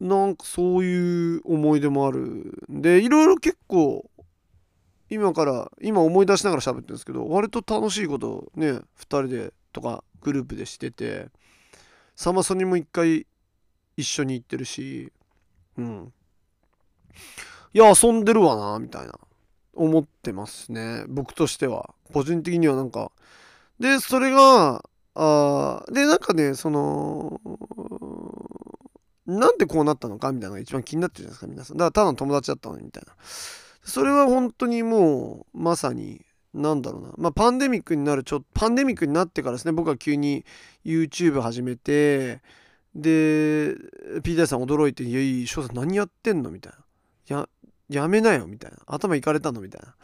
[0.00, 0.04] い。
[0.04, 2.20] なんかそういう思い出もある
[2.70, 4.08] んでいろいろ結構
[5.14, 11.28] 今から今思い出しながら喋ってるんですけど割と楽しいことね2人でとかグループでしてて
[12.16, 13.26] サマソニも一回
[13.96, 15.12] 一緒に行ってるし
[15.78, 16.12] うん。
[17.72, 19.14] いや遊んでるわなみたいな
[19.74, 21.94] 思ってますね僕としては。
[22.12, 23.10] 個人的にはなんか。
[23.78, 24.84] でそれが
[25.14, 27.40] あでなんかねその
[29.26, 31.76] なんでこうなったのかみたいなのが一番気になってるじゃないですか皆さん。
[31.76, 33.14] だからただの友達だったのにみたいな。
[33.84, 37.12] それは本当にもうまさになんだろうな。
[37.16, 39.72] まあパンデミックになるちょパンデミックになってからですね。
[39.72, 40.44] 僕は急に
[40.84, 42.42] YouTube 始めて
[42.94, 43.74] で
[44.22, 46.78] PJ さん驚いて「いやいい翔さん何やってんの?」みたいな
[47.40, 47.48] 「や
[47.88, 48.78] やめなよ」みたいな。
[48.86, 49.60] 頭いかれたの？
[49.60, 49.94] みたいな。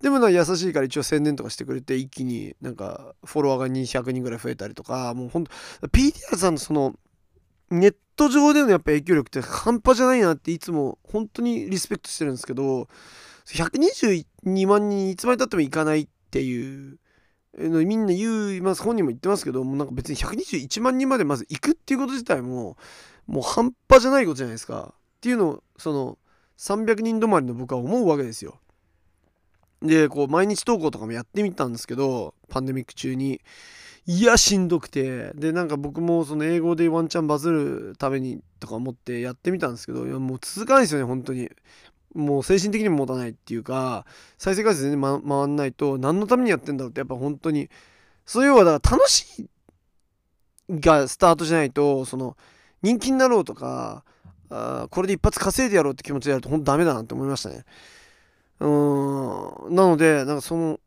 [0.00, 5.50] でもな優しいから一応宣伝とかしてくれて一気になんかフォロワーが200人ぐらい増えたりとかもうほんと
[5.92, 6.94] PDR さんのその
[7.70, 12.88] ネット上でのやっぱ影響力って半端じゃないなっていつも本当にリスペクトしてるんですけど
[13.46, 16.98] 122万人いつまでたってもいかないっていう
[17.58, 22.76] のみんな言います本人も言ってますけどもうなんか別に121万人までまず行くっていうこと自体も
[23.26, 26.18] もう半端じゃないことじゃないですかっていうのをその
[26.58, 28.58] 300人止まりの僕は思うわけですよ。
[29.82, 33.40] でこう毎日投稿とかもやってみたんですけどパンデミック中に
[34.06, 35.32] いやしんどくて。
[35.34, 41.50] でなんか僕もその英語でワンチャンバズるためにとか思ってやってみたんですけどいやもう続かないですよね本当に。
[42.14, 44.06] もう精神的にも持たないっていうか
[44.38, 47.68] 再生回数全然、ま、回んないと何のためにやってんだろうってやっぱ本当に。
[48.24, 49.48] そういうはだから楽しい
[50.80, 52.36] がスタートじゃないとその
[52.82, 54.04] 人気になろうとか
[54.50, 57.64] あこれで一発稼いでやろうって気持ちでやると本当ダメだなって思いましたね。
[58.60, 59.74] うん。
[59.74, 60.80] なのでなんかその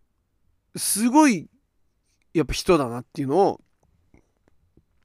[0.76, 1.48] すごい
[2.34, 3.62] やっぱ人だなっていうのを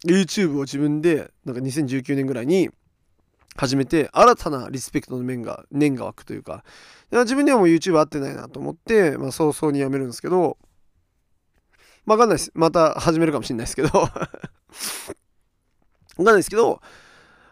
[0.07, 2.71] YouTube を自分でなんか2019年ぐらいに
[3.57, 6.65] 始めて新たなリスペクトの面が念が湧くというか。
[7.11, 10.59] 自分にはもう YouTube 合ってないなと思って、まあ、早々にやめるんですけど
[12.07, 12.51] わかんないです。
[12.55, 13.89] また始めるかもしれないですけど。
[13.97, 14.29] わか
[16.23, 16.81] んないですけど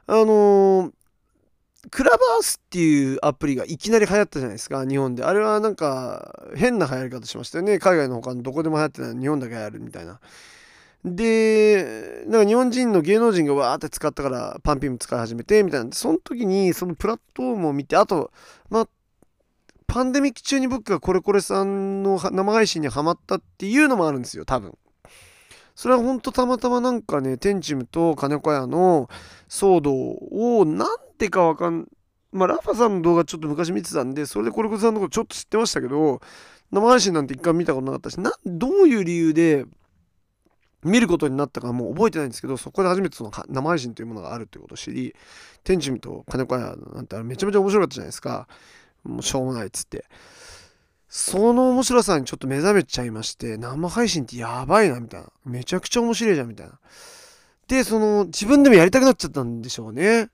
[0.07, 0.93] あのー、
[1.91, 10.20] クラバースっていうアプリがいきなり流行ったじゃないですか日本であれはなんか変な流行り方しましたよね海外の他のどこでも流行ってない日本だけ流行るみたいな
[11.05, 15.93] で、なんか日本人の芸能人がわーって使ったからパンピンも使い始めてみたいな。
[15.93, 18.30] その時にそのプラットフォームを見て、あと、
[18.70, 18.89] まあ、
[19.89, 24.78] パンデミック中に僕がコレコレさんの生配信にはまったっていうのもあるんですよ、多分。
[25.74, 29.11] それはほんとたまたまなんかね、テンチムと金子屋の
[29.49, 29.93] 騒動
[30.61, 31.87] をなんでかわかん、
[32.33, 36.20] まあラファさんの動画ちょっと昔見てたんで、それでコレコさんのことちょっと知ってましたけど、
[36.73, 39.64] 生配信なんて一回見たことなかったし、な、どういう理由で
[40.83, 45.14] 見ることになったかもう覚えてないんですけどそこで初めてその生配信というものがあるということを知り
[45.62, 48.49] 天神と金子屋なんてめちゃめちゃ面白かったじゃないですか。
[49.05, 50.05] もうしょうもないっつって。
[51.09, 55.29] その面白さにちょっと目覚めちゃいまして生配信ってやばいなみたいな。
[55.45, 56.81] めちゃくちゃ面白いじゃんみたいな。
[57.68, 60.31] でその自分でもやりたくなっちゃったんでしょうね。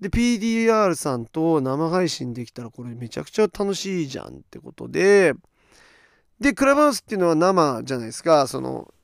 [0.00, 5.34] で PDR さんと生配信できたらこれめちゃくちゃ楽しいじゃんってことで
[6.40, 8.46] でクラブハウスっていうのは生じゃないですか。
[8.46, 8.94] その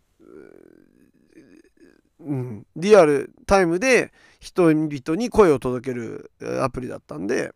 [2.21, 6.31] うん、リアルタイムで人々に声を届ける
[6.63, 7.53] アプリだったんで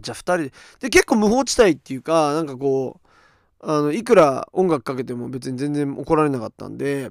[0.00, 3.08] じゃあ2人でで結構無法地帯っていうかなんかこう
[3.62, 7.10] あのいくら音楽かけても別に全然怒られなかったんで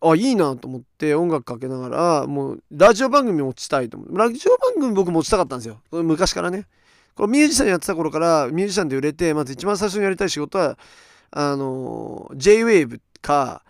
[0.00, 4.16] あいいなと思って音楽かけながらもうラジオ番組持ちたいと思う。
[4.16, 5.80] ラジオ番組僕持ちたかったんですよ。
[5.90, 6.66] 昔からね。
[7.14, 10.78] これミュージシャンやってた頃からミュージシャンで売れてまず一番最初にやりたい仕事は
[11.30, 13.64] あの JWAVE か、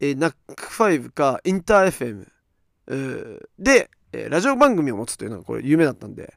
[0.00, 2.26] NAC5 かインター
[2.86, 3.90] FM で、
[4.30, 6.34] ラジオ番組を持つというのがこれ夢だったんで、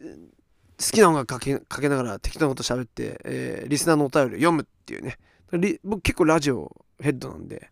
[0.00, 5.18] 好きな音楽かけかけながら適当なこと喋って、えー、リスナーのお便りを読むっていうね。
[5.84, 7.70] 僕結構ラジオヘッドなんで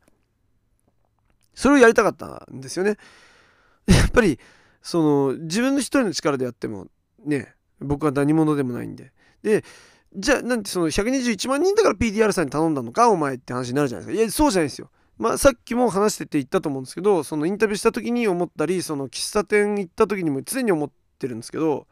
[1.55, 2.96] それをやりたかったんですよね。
[3.86, 4.38] やっぱり
[4.80, 6.88] その自分の一人の力でやっても
[7.24, 9.12] ね僕は何者でもないんで。
[9.42, 9.64] で
[10.14, 14.22] じゃあなんてその121万人だから PDR さんに頼んだのかお前って話になるじゃないですか。
[14.22, 14.90] いやそうじゃないですよ。
[15.18, 21.86] まあ、さっきも話してて言ったと思うんですけどそのインタビューした時に思ったりその喫茶店行った時にも常に思ってるんですけど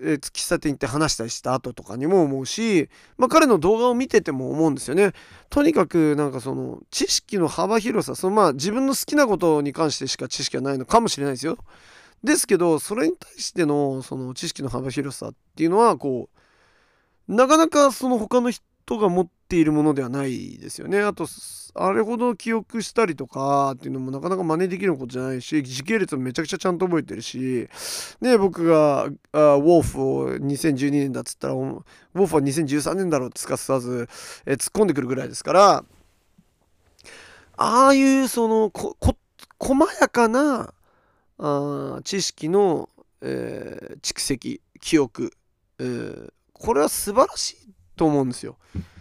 [0.00, 5.12] え喫茶店行って話したりした後とかにも思うし、まあ、彼の動画を見てても思うんですよね。
[5.50, 11.58] とにかくなんかその知識の幅広さそのまあ自分の好きなことに関してしか知識はないのかもしれないですよ。
[12.24, 16.28] ですけどそれに対してのその知識の幅広さっていうのはこ
[17.28, 18.64] うなかなかその他の人
[18.98, 21.00] が持っているものではないですよね。
[21.00, 21.26] あと
[21.76, 27.68] あれほど記憶したりとかっていうのもなかなか真似できることじゃないし時系列もめちゃくちゃちゃんと覚えてるし
[28.20, 34.08] ね僕がウォーフを2012年だっつったらウォーフは2013年だろうってすかさず、
[34.46, 35.84] え突っ込んでくるぐらいですから
[37.56, 39.16] ああいうそのここ
[39.58, 40.72] 細やかな
[41.38, 42.88] あ知識の、
[43.20, 45.32] えー蓄積記憶、
[45.80, 48.56] えーこれは素晴らしいと思うんですよ。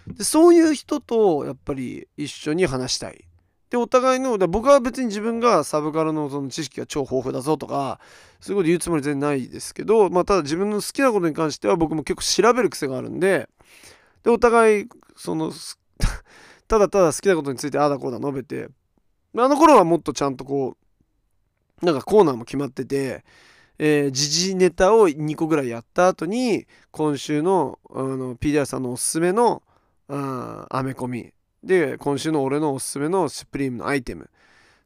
[0.08, 3.26] でそういう人とやっぱり一緒に話したい。
[3.74, 8.00] でお互いの僕は別に自分がサブカルのその知識が超豊富だぞとか
[8.40, 13.50] そういうこと言うつもり全然ないですけど、まあ、ただ自分の好きなことに関しては僕も結構調べる癖があるんで
[14.22, 15.52] でお互いその
[16.68, 18.70] ただただ好きなことについてああだこうだ述べて
[19.36, 20.78] あの頃はもっとちゃんとこ
[21.82, 23.26] うなんかコーナーも決まってて
[23.80, 29.64] えー時事ネタを2個ぐらいやった後に今週のあの PDR さんのおすすめの
[30.08, 31.32] あアメコミ。
[31.64, 34.30] で今週の俺のおすすめのスプリームのアイテム。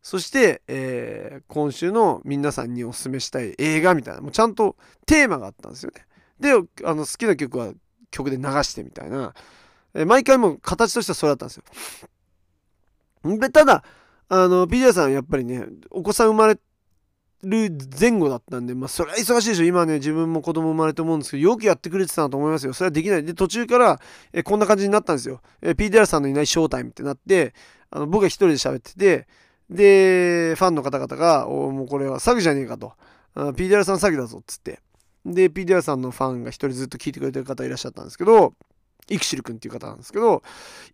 [0.03, 4.75] そして、えー今週の皆さんにおすすめしたい映画みたいなもうちゃんと
[5.05, 6.05] テーマがあったんですよね。
[6.39, 6.51] で
[6.85, 7.73] あの好きな曲は
[8.09, 9.33] 曲で流してみたいな、
[9.93, 11.63] えー毎回もう形としてはそれだったんですよ。
[13.37, 13.83] でただ
[14.29, 16.57] あの PDR さんやっぱりねお子さん生まれ
[17.43, 19.65] る前後だったんで、まあ、それは忙しいでしょ。
[19.65, 22.73] 今ね、自分も子供生まれて思うんですけど、よくやってくれてたなと思いますよ。
[22.73, 23.23] それはできない。
[23.23, 23.99] で、途中から、
[24.33, 25.41] えこんな感じになったんですよ。
[25.61, 27.53] え PDR さんのいないショータイムってなって、
[27.89, 29.27] あの僕が一人で喋ってて、
[29.69, 32.93] で、ファンの方々が、おもうこれは詐欺じゃねえかと。
[33.35, 34.79] PDR さん詐欺だぞっつって。
[35.25, 38.53] で、PDR さんのファンが一人ずっと聞いてくれてる方いらっしゃったんですけど、
[39.09, 40.41] イクシル君っていう方なんですけど、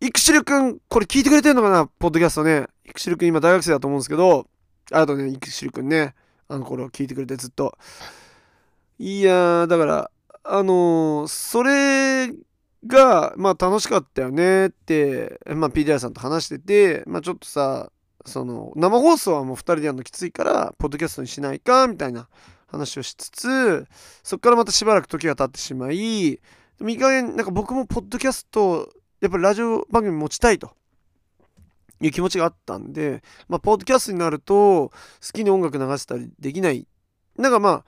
[0.02, 1.88] イクシル君、これ聞いてくれてるのかな？
[1.88, 2.68] ポッドキャストね。
[2.86, 4.48] イクシル君今大学生だと思うんですけど、
[4.92, 6.16] あとね、イクシル君ね。
[6.48, 7.78] あの頃聞いてくれてずっと。
[9.00, 10.12] いや、だから、
[10.44, 12.30] あのーそれ
[12.86, 17.92] が、まあ楽しかったよねって、まあ PDR さんと話してて、まあちょっとさ、
[18.26, 22.28] その、生放送はもう2人でやるのきついから、ポッドキャストにしないか、みたいな
[22.68, 23.86] 話をしつつ、
[24.24, 26.40] そっからまたしばらく時が経ってしまい、
[26.78, 28.90] でもいい加減、なんか僕もポッドキャスト、
[29.22, 30.72] やっぱりラジオ番組持ちたいと。
[32.02, 34.94] いう気持ちがあったんで、まあ、ポッドキャストになると、好
[35.34, 36.88] きに音楽流せたりできない。
[37.38, 37.86] なんかまあ、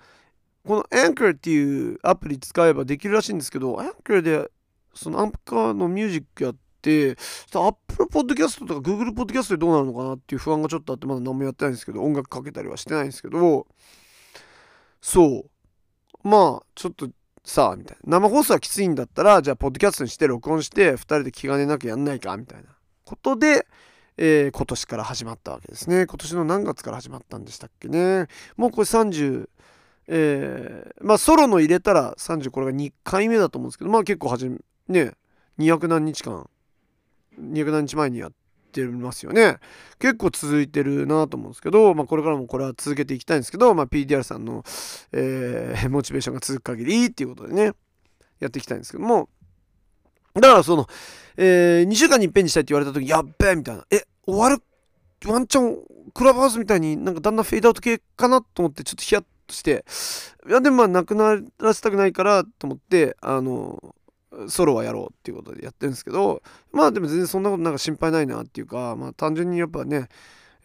[0.66, 4.50] この Anchor っていうアプリ使えばできるらしいんですけど、Anchor で、
[4.94, 7.18] そのアンカーのミュージックやって、
[7.54, 13.68] Apple Podcast とか Google Podcast でどうなるのかなっていう不安がちょっとあって、まだ何もやってないんですけど、音楽かけたりはしてないんですけど、
[15.02, 15.46] そ
[16.24, 16.28] う。
[16.28, 17.10] まあ、ちょっと
[17.46, 18.20] さあ、みたいな。
[18.20, 22.70] 生放送はきついんだったら、じゃあ、ポッドキャストにして録音して、2人で気兼ねなくやんないか、みたいな
[23.04, 23.68] ことで、
[24.18, 26.06] えー今年から始まったわけですね。
[26.06, 28.28] 今年の何月から始まったんでしたっけね。
[28.56, 29.50] もうこれ30、
[30.08, 34.58] えーまあソロの入れたら30これが2回目だと思うんですけど、まあ結構はじめ、
[34.88, 35.12] ね、
[35.60, 36.50] 200何日間、
[37.40, 38.32] 200何日前にやっ
[38.72, 39.58] てますよね。
[40.00, 44.64] 結構続いてるなと思うんですけど、まあこれからもこれは続けていきたいんですけど、まあ PDR さんの、
[45.12, 47.74] えーモチベーションが続く限りっていうことでね、
[48.40, 49.30] やっていきたいんですけども、
[50.36, 50.88] だからその、
[51.38, 53.86] えー2週間に一遍にしたいって言われた時やっべえみたいな。
[53.90, 54.62] え終わる
[55.26, 55.78] ワンチャン
[56.14, 59.86] クラブハウスみたいになんかだんだんフェードアウト系かなと思ってちょっとヒヤッとして。
[60.48, 63.96] いやでもまあなくならせたくないからと思ってあの
[64.48, 70.08] ソロはやろうっていうことでやってるんですけどまあでも全然そんなことなんか心配ないなっていうかまあ単純にやっぱね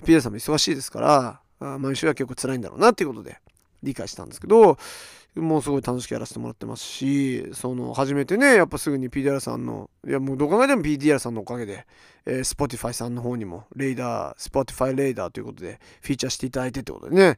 [0.04, 3.38] PA さんも忙しいですから毎週は結構辛いんだろうなっていうことで
[3.82, 4.76] 理解したんですけど
[5.36, 11.86] もうすごい楽しくやらせてもらってますしその初めてねやっぱすぐに PDR さんのいやもうどこ考えても PDR さんのおかげで、
[12.26, 17.36] えー Spotify さんの方にもレーダー Spotify レーダーということでフィーチャーしていただいてってことでね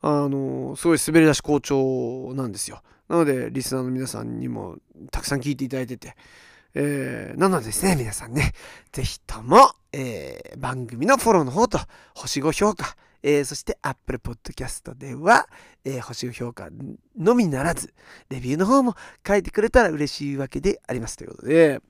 [0.00, 2.82] あのすごい滑り出し好調なんですよ。
[3.08, 4.76] なのでリスナーの皆さんにも
[5.10, 6.14] たくさん聞いていただいてて
[6.74, 8.52] えーなのでですね皆さんね。
[8.92, 11.78] ぜひとも、えー番組のフォローの方と
[12.14, 15.48] 星5評価えーそして Apple Podcast では、
[15.84, 16.68] えー星5評価
[17.16, 17.94] のみならず、
[18.28, 18.94] レビューの方も
[19.26, 21.80] 書いてくれたら嬉しいわけでありますということで、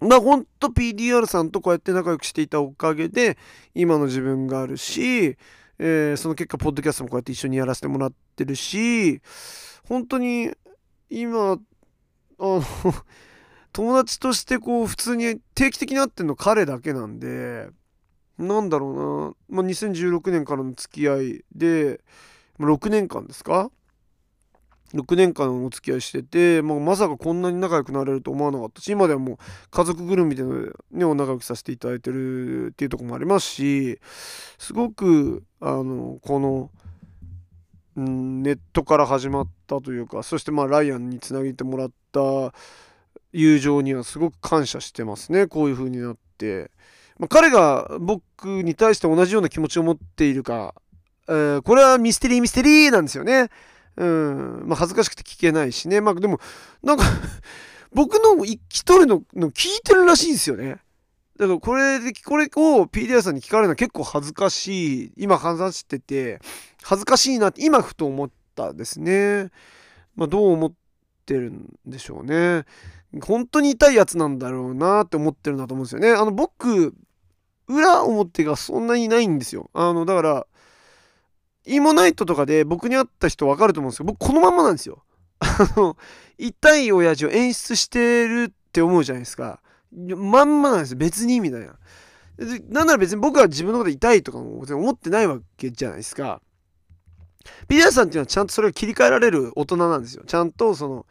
[0.00, 3.38] まあほんと PDR さんとこうやって仲良くしていたおかげで、
[3.74, 5.36] 今の自分があるし、
[5.78, 9.20] えーその結果、ポッドキャストもこうやって一緒にやらせてもらってるし、
[9.88, 10.50] 本当に
[11.08, 11.56] 今、あ
[12.38, 12.62] の、
[13.72, 17.70] 友達としてこう普通に定期的に会ってんの彼だけなんで、
[18.38, 22.00] なんだろうな、まあ、2016年からの付き合いで、
[22.58, 23.70] まあ6年間ですか
[24.94, 29.36] ？6年間お付き合いしてて、まあ、まさかこんなに仲良くなれると思わなかったし今ではもう
[29.70, 33.98] 家族ぐるみで、ね、お仲良くさせていただいてるっていうとこもありますし
[34.58, 36.70] すごくあのこの、
[37.96, 42.52] うん、ネットから始まったというかそしてまあライアンにつなげてもらった
[43.32, 45.46] 友情にはすごく感謝してますね。
[45.46, 46.70] こういう風になって、
[47.18, 50.74] まあ、彼が僕に対して同じような気持ちを持っているか、
[51.28, 53.48] えー、これはミステリーミステリーなんですよね。
[53.96, 56.00] うん、まあ恥ずかしくて聞けないしね。
[56.00, 56.40] まあでも、
[56.82, 57.04] なんか
[57.92, 60.78] 僕の一人のの聞いてるらしいんですよね。
[61.38, 65.12] だからこれで、これを PDR さんに聞かれるのは結構恥ずかしい。
[65.16, 66.40] 今話してて、
[66.82, 69.50] 恥ずかしいなって今ふと思ったですね。
[70.14, 70.72] まあどう思っ
[71.26, 72.64] てるんでしょうね。
[73.20, 76.12] 本当に痛いやつなんだろうなって思ってるんだと思うんですよね。
[76.12, 76.94] あの僕、
[77.68, 79.70] 裏表がそんなにないんですよ。
[79.74, 80.46] あの、だから、
[81.64, 85.04] イモナイトとかで僕に会った人分かると思うんですけど僕このまんまなんですよ。
[85.38, 85.96] あの
[86.38, 89.60] 痛い親父を演出してるって思うじゃないですか。
[89.92, 91.78] まんまなんですよ別にみたいな。
[92.68, 96.40] なんなら別に僕は自分のこと痛いとかも思ってないわけじゃないですか。
[97.68, 100.24] ピザさんっていうのはちゃんとそれを切り替えられる大人なんですよ。
[100.26, 101.06] ちゃんとその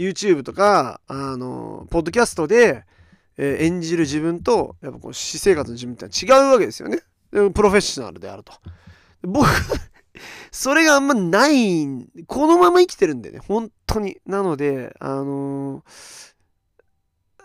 [0.00, 2.84] YouTube とかあのポッドキャストで、
[3.36, 7.00] えー、演じる自分とやっぱこう私生活の自分って違うわけですよね。
[7.30, 8.52] プロフェッショナルであると。
[9.22, 9.46] 僕
[10.50, 11.86] それがあんまない、
[12.26, 14.18] このまま生きてるんでね、本当に。
[14.26, 16.30] なので、あのー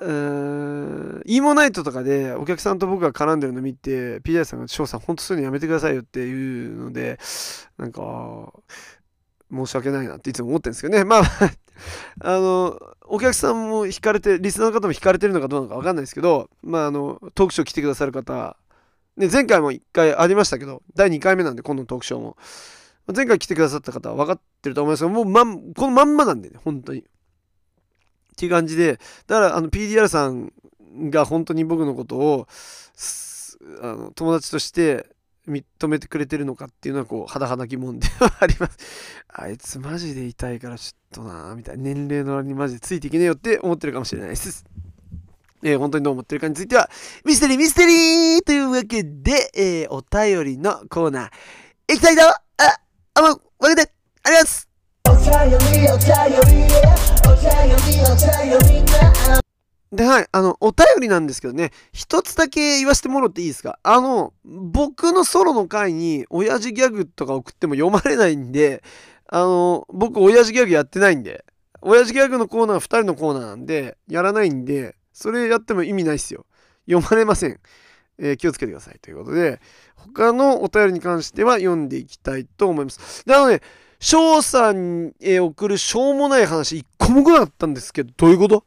[0.04, 7.20] ん、イーモナイトとかでお客さんと僕が絡んでるの見て、PJ さんが、翔さん、本当そういうのやめてくださいよっていうので、
[7.78, 8.52] なんか、
[9.52, 11.04] 申し訳ないなっていつも思ってるんですけどね。
[11.04, 11.24] まあ
[12.22, 18.58] あの、お客さんも惹かれて、リスナーの方も惹かれてるのかどうなのかわかんないですけど、まあ、あの、トークショー来てくださる方、
[19.18, 22.38] ね、前回も1回ありましたけど、第2回目なんで、今度のトークショーも。
[23.14, 27.02] 前回来てくださった方は分かってると思いますけど、もうまん、このまんまなんでね、本当に。
[27.02, 27.04] っ
[28.38, 30.52] ていう感じで、だからあの PDR さん
[31.10, 32.48] が本当に僕のことを
[33.82, 35.08] あの友達として
[35.48, 38.78] 認めてくれてるのかっていうのはこう肌肌疑問ではあります。
[39.30, 44.66] あいつマジで痛いからちょっとなみたいな年齢の割にマジでついていけねえよって思ってるかもしれないです。
[45.64, 46.90] えー、本当にどう思ってるかについては、
[47.24, 51.30] ミステリーミステリーというわけで、えー、お便りのコーナー、
[51.90, 52.36] 行きたいと、あ、
[53.16, 53.40] あま、わ
[53.70, 53.92] けで、
[54.24, 54.68] あります
[55.08, 56.66] お便りお便りお便り
[58.02, 59.45] お便りみんな
[59.92, 63.80] で、はい、あの、お便りなんですけどね、一つだけ言わせてもらっていいですか？
[63.84, 68.84] あの、僕のソロの回に、親父ギャグとか送っても読まれないんで、
[69.28, 71.46] あの、僕、親父ギャグやってないんで、
[71.82, 76.46] 親父ギャグのコーナーは2人のコーナーなんで、やらないんで、それやっても意味ないっすよ。
[76.90, 77.60] 読まれません。
[78.18, 79.60] えー、気をつけてくださいということで、
[79.96, 83.26] 他のお便りに関しては読んでいきたいと思います。
[83.26, 83.62] で、あのね、
[84.00, 88.64] 翔さんへ送るしょうもない話一個も来なかったんですけど、どういうこと？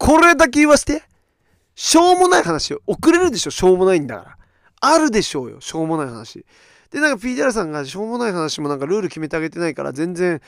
[0.00, 1.02] これだけ言わせて。
[1.74, 4.36] しょうもない話を送れるでしょしょうもないんだから。
[4.80, 5.60] あるでしょうよ。
[5.60, 6.46] しょうもない話。
[6.90, 10.40] で、なんか PDR さんがしょうもない話もなんかルール決めてあげてないから全然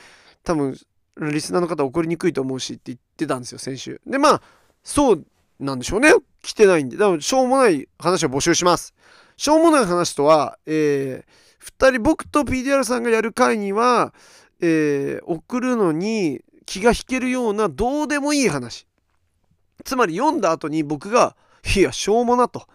[0.43, 0.75] 多分
[1.21, 4.01] リスナーの方送りにくいと思うしって言ってたんですよ、先週。
[4.07, 4.41] で、まあ、
[4.83, 5.25] そう
[5.59, 6.11] なんでしょうね。
[6.41, 6.97] 来てないんで。
[6.97, 8.95] だから、しょうもない話を募集します。
[9.37, 14.15] しょうもない話とは、えー、2人、僕と PDR さんがやる回には、
[14.61, 18.87] えー、送るのに気が引けるようなどうでもいい話。
[19.83, 21.35] つまり読んだ後に僕が、
[21.75, 22.67] いや、しょうもなと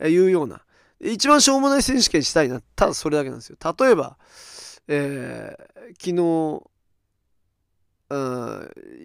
[0.00, 0.62] いうような、
[1.00, 2.60] 一番しょうもない選手権したいな。
[2.74, 3.56] ただそれだけなんですよ。
[3.78, 4.16] 例えば、
[4.88, 6.76] えー、昨日、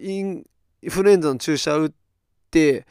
[0.00, 0.44] イン
[0.88, 1.92] フルエンザの注射打っ
[2.50, 2.86] て、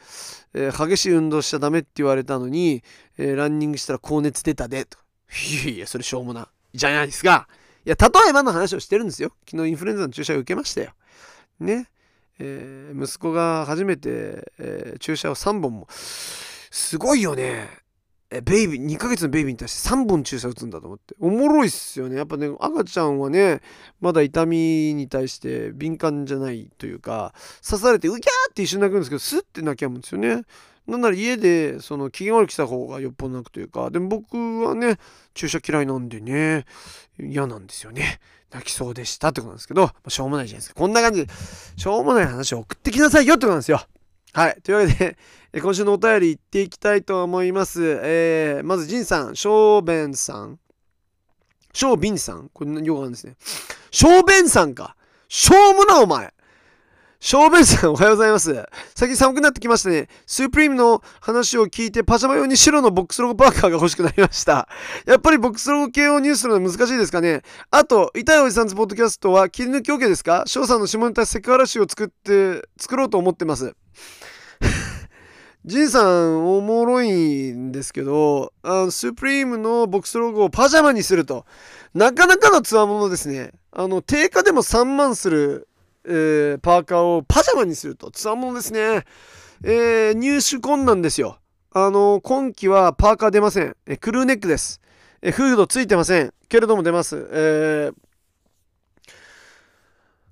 [0.54, 2.82] えー、激しい運動しちゃダメって言われたのに、
[3.18, 4.98] えー、ランニングしたら高熱出たでと
[5.64, 6.42] いやいやそれしょうもな
[6.74, 7.48] いじゃないですか
[7.84, 10.92] いや例えばの話をしてるんですよ昨日インフルエンザの注射を受けましたよ
[11.60, 11.88] ね
[12.44, 15.86] えー、息子が初めて、えー、注射を3本も。
[15.90, 17.68] すごいよね。
[18.30, 21.14] えベイビー2ヶ月のベイビーに対して3本注射打つんだと思って。
[21.20, 22.16] おもろいっすよね。
[22.16, 23.60] やっぱね赤ちゃんはね
[24.00, 27.34] まだ痛みに対して敏感じゃないというか
[27.68, 30.42] 刺されてうぎゃーって一瞬泣くんですけどスッて泣きやむんですよね。
[30.86, 34.98] なんなら家でその機嫌悪くした方がよっぽど泣くというかでも僕はね
[35.34, 36.64] 注射嫌いなんでね
[37.20, 38.20] 嫌なんですよね
[38.50, 41.32] 泣きそうでしたってことなんですけど、まあ、しょうもないじゃないですかこんな感じで
[41.76, 43.80] しょうもない話を送ってきなさいよってことなんですよ
[44.34, 44.62] はい。
[44.62, 45.16] というわけ
[45.52, 48.00] で、今週のお便り行っていきたいと思います。
[48.02, 50.58] えー、まず、ジンさん、ショーベンさん。
[51.74, 52.48] ショービンさん？
[52.48, 53.36] これ、よくあるんですね。
[53.90, 54.96] ショーベンさんか。
[55.28, 56.32] しょうもな、お前。
[57.24, 58.66] 小便さんおはようございます。
[58.96, 60.08] 最近寒くなってきましたね。
[60.26, 64.68] スープリームの話を聞いてパジャマ用に白のボックスロゴパーカーが欲しくなりました。
[65.06, 67.42] やっぱりボックスロゴ系をニュースするのは難しいですかね。
[67.70, 70.42] あと、痛いおじさんズポッドキャストは切り抜き OK ですか？
[70.48, 73.76] 翔さんの下ネタセクハラ集を作って、作ろうと思ってます。
[75.64, 81.46] ジンさんおもろいんですけど、あのスープリームのボックスロゴをパジャマにすると。
[81.94, 83.52] なかなかのつわものですね。
[83.70, 85.68] あの、定価でも3万する
[86.04, 89.04] えー、パーカーをパジャマにすると、つわものですね。
[89.64, 91.38] えー、入手困難ですよ。
[91.72, 93.76] あの、今季はパーカー出ません。
[93.86, 94.80] えクルーネックです。
[95.22, 96.34] えフードついてません。
[96.48, 97.28] けれども出ます。
[97.30, 97.94] えー、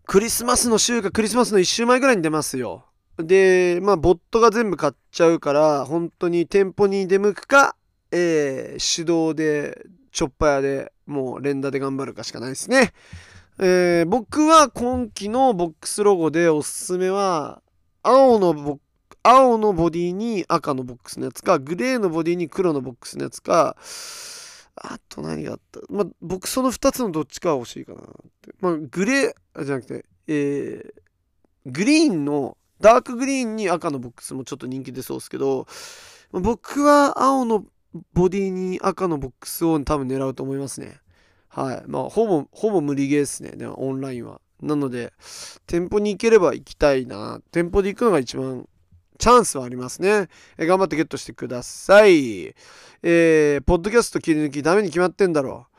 [0.04, 2.86] クリスマスの週かクリスマスの1週前ぐらいに出ますよ。
[3.16, 7.76] で、まあ、ボットが全部買っちゃうから、本当に店舗に出向くか、
[8.10, 12.92] えー、手動で、チョッパー屋で、もう連打で頑張るかしかないですね。
[13.62, 17.60] えー、僕は今季のボックスロゴでおすすめは、
[18.02, 18.80] 青のボ
[19.22, 23.76] 青のボディに赤のボックスのやつか、グレーのボディに黒のボックスのやつか、
[24.76, 25.80] あと何があった？
[25.90, 28.02] まあ、僕その2つのどっちかは欲しいかなっ
[28.40, 28.54] て。
[28.60, 30.92] まあ、グレー、じゃなくて、えー、
[31.66, 35.66] グリーンの、ダークグリーンに赤のボックスもちょっと人気出そうですけど、
[36.32, 37.66] 僕は青の
[38.14, 40.98] ボディに赤のボックスを多分狙うと思いますね。
[41.50, 41.82] はい。
[41.86, 43.50] まあ、ほぼ、ほぼ無理ゲーですね。
[43.50, 44.40] でも、オンラインは。
[44.62, 45.12] なので、
[45.66, 47.40] 店舗に行ければ行きたいな。
[47.50, 48.66] 店舗で行くのが一番
[49.18, 50.28] チャンスはありますね。
[50.56, 52.54] え頑張ってゲットしてください。
[53.02, 55.76] えー、ポッドキャスト切り抜きダメに決まってんだろう。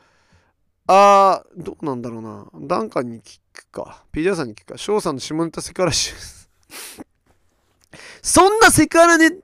[0.88, 2.46] あー、どうなんだろうな。
[2.66, 4.04] ダンカンに聞くか。
[4.12, 4.78] ピディアさんに聞くか。
[4.78, 6.14] 翔さんの下ネタセクハラ集。
[8.22, 9.36] そんなセクハラね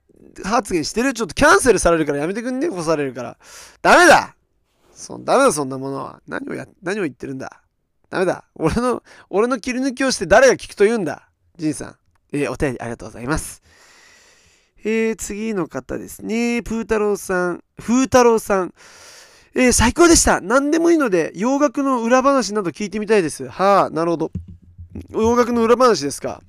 [0.45, 1.13] 発言してる？
[1.15, 2.69] ちょっとキャンセルされるからやめてくんね？
[2.69, 3.39] 干されるから。
[3.83, 4.37] ダメだ
[4.99, 6.21] そダメだそんなものは。
[6.27, 7.63] 何をや、何を言ってるんだ。
[8.11, 8.45] ダメだ。
[8.57, 11.29] 俺の、俺の切り抜きをして誰が聞くと言うんだ。
[11.57, 11.97] ジンさん。
[12.33, 13.63] えー、お便りありがとうございます。
[14.81, 16.63] えー、次の方ですね。
[16.65, 17.65] プー太郎さん。
[17.79, 18.75] 風太郎さん。
[19.55, 20.41] えー、最高でした。
[20.41, 23.47] 何でもいいので、洋楽の裏話など聞いてみたいです。
[23.49, 24.33] はあ、なるほど。
[25.11, 26.43] 洋楽の裏話ですか。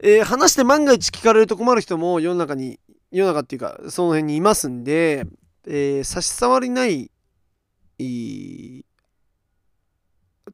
[0.00, 2.80] えー、話して万が一聞かれると困る人も世の中に、
[3.12, 5.26] 世の中っていうか、その辺にいますんで、
[5.66, 7.10] えー、差し障りない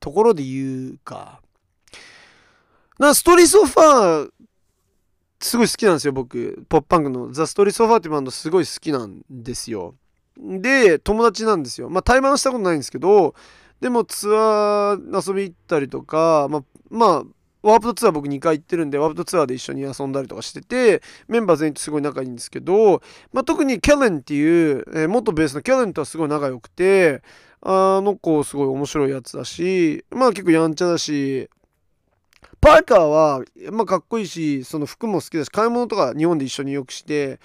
[0.01, 1.41] ところで言うか。
[2.99, 4.31] なストーリーソファー
[5.41, 6.65] すごい好きなんですよ僕。
[6.69, 7.33] ポップパンクの。
[7.33, 9.95] ザ・ストーリーソファーっていうバンドすごい好きなんですよ。
[10.39, 11.91] で友達なんですよ。
[11.91, 13.35] まあ対バンしたことないんですけど
[13.81, 17.25] でもツアー遊び行ったりとかまあまあ
[17.63, 23.03] ワープトツアー僕2回行ってるんで、ワープトツアーで一緒に遊んだりとかしてて、メンバー全員とすごい仲いいんですけど、
[23.33, 27.23] まあ、特にキャレンっていう、えー、元ベースのキャレンとはすごい仲良くて、
[27.65, 31.49] あの子すごい面白いやつだし、まあ結構やんちゃだし、
[32.61, 37.39] パーカーは、まあかっこいいし、その服も好きだし、買い物とか日本で一緒によくして、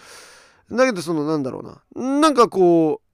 [0.71, 1.59] だけどそのなんだろ
[1.95, 3.07] うな、なんかこう、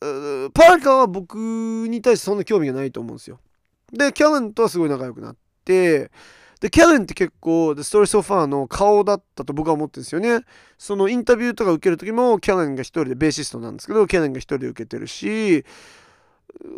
[0.00, 3.38] パーカーは僕に対してそんな興味がないと思うんですよ。
[3.92, 6.10] で、キャレンとはすごい仲良くなって、
[6.60, 10.40] で、キャレンって結構、The Story So Far の顔だったと僕は思ってるんですよね。
[10.78, 15.64] そのインタビューとか受ける時も、キャレンが一人で、ベーシストなんですけど、キャレンが一人で受けてるし、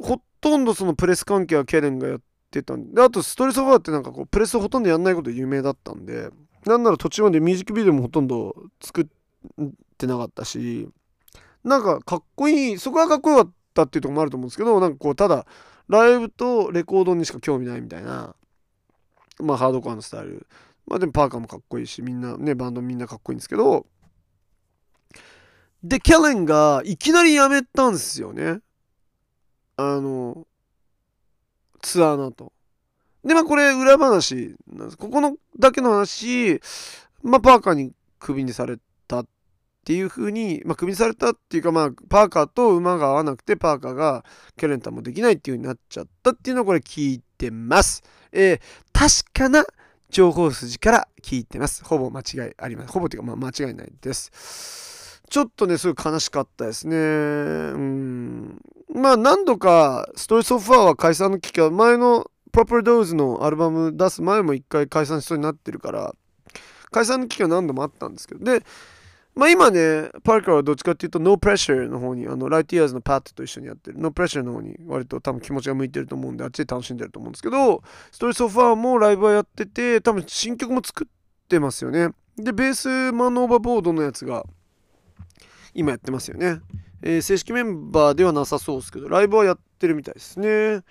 [0.02, 2.20] ほとんどそのプレス関係はキャレンがやっ
[2.50, 6.30] てたんで、あと、ストーリーソファーってなんかこう、プレスほとんどやんないこと有名だったんで、
[6.66, 9.06] なんなら途中までミュージックビデオもほとんど作っ
[9.96, 10.88] てなかったし、
[11.62, 15.46] なんかかっこいい、そこはかっこよかったっていうとこもあると思うんですけど、なんかこう、ただ、
[15.88, 18.34] ライブとレコードにしか興味ないみたいな
[19.40, 20.46] まあハードコアのスタイル。
[20.86, 23.86] まあでもパーカーもかっこいいしみんなねバンドみんなかっこいいんですけど。
[25.82, 28.60] でキャレンがいきなり辞めたんですよね。
[29.76, 30.46] あの
[31.80, 32.52] ツアーの後。
[33.24, 34.96] でまあこれ裏話なんです。
[34.96, 36.60] ここのだけの話
[37.22, 38.82] まあパーカーにクビにされて
[39.80, 44.24] っていう風にまあクビされたっていうかまあパーカーと馬が合わなくてパーカーが
[44.56, 48.02] キャレンタもできないっていう風になっちゃったっていうのをこれ聞いてます
[48.32, 48.60] えー、
[48.92, 49.64] 確かな
[50.10, 51.84] 情報筋から聞いてます。
[51.84, 52.92] ほぼ間違いあります。
[52.92, 55.22] ほぼというか、まあ、間違いないです。
[55.28, 56.96] ちょっとね、すごい悲しかったですね。
[56.96, 56.98] う
[57.78, 58.58] ん。
[58.94, 66.14] まあ、何度か、ストーリーソファーは解散の危機は、前の Proper Dose のアルバム出す前も一回解散しそうになってるから、
[66.90, 68.64] 解散の危機は何度もあったんですけど、で、
[69.38, 82.08] まあ今ね、パーカーはどっちかっていうと、ノープレッシャーの方に、あの、ライトイヤーズのパッドと一緒にやってる、ノープレッシャーの方に割と多分気持ちが向いてると思うんで、あっちで楽しんでると思うんですけど、ストーリーソファーもライブはやってて、多分新曲も作ってますよね。
[82.36, 84.44] で、ベースマノーバーボードのやつが、
[85.72, 86.60] 今やってますよね。
[87.02, 90.82] えー、正式メンバーではなさそうですけど、ライブはやってるみたいですね。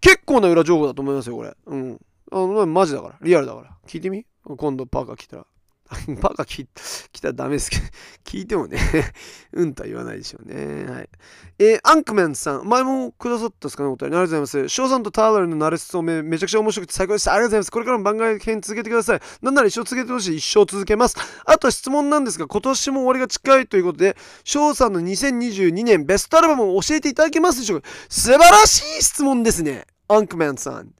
[0.00, 1.56] 結構な裏情報だと思いますよ、これ。
[1.66, 2.00] うん。
[2.32, 3.18] あの、マジだから。
[3.22, 3.70] リアルだから。
[3.86, 4.26] 聞いてみ？
[4.44, 5.46] 今度パーカー来たら。
[6.20, 6.66] バカ来
[7.20, 7.82] たらダメですけど、
[8.24, 8.78] 聞いてもね
[9.52, 10.84] うんとは言わないでしょうね。
[10.84, 11.08] はい。
[11.58, 14.16] えー、アンクメンさん、前もくださったですかね、お便り。
[14.16, 14.68] ありがとうございます。
[14.68, 17.32] 翔さんとターラーの慣れそめ、めちゃくちゃ面白くて最高でした。
[17.32, 17.70] ありがとうございます。
[17.70, 19.20] これからも番外編続けてください。
[19.42, 20.36] なんなら一生続けてほしい。
[20.38, 21.16] 一生続けます。
[21.44, 27.88] あと質問なんですが、今年も終わりが近いということで、翔さんの2022年ベストアルバムを教えていただけますでしょうか？
[28.08, 29.86] 素晴らしい質問ですね。
[30.08, 30.90] アンクメンさん。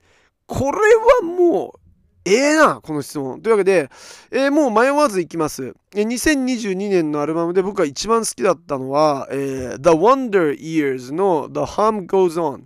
[0.47, 1.86] これはもう、
[2.29, 3.41] ええ、な、この質問。
[3.41, 3.89] というわけで、
[4.31, 5.73] えー、もう迷わずいきます。
[5.95, 12.63] え2022年のアルバムで僕が一番好きだったのは、えー、The Wonder Years の The Hum Goes On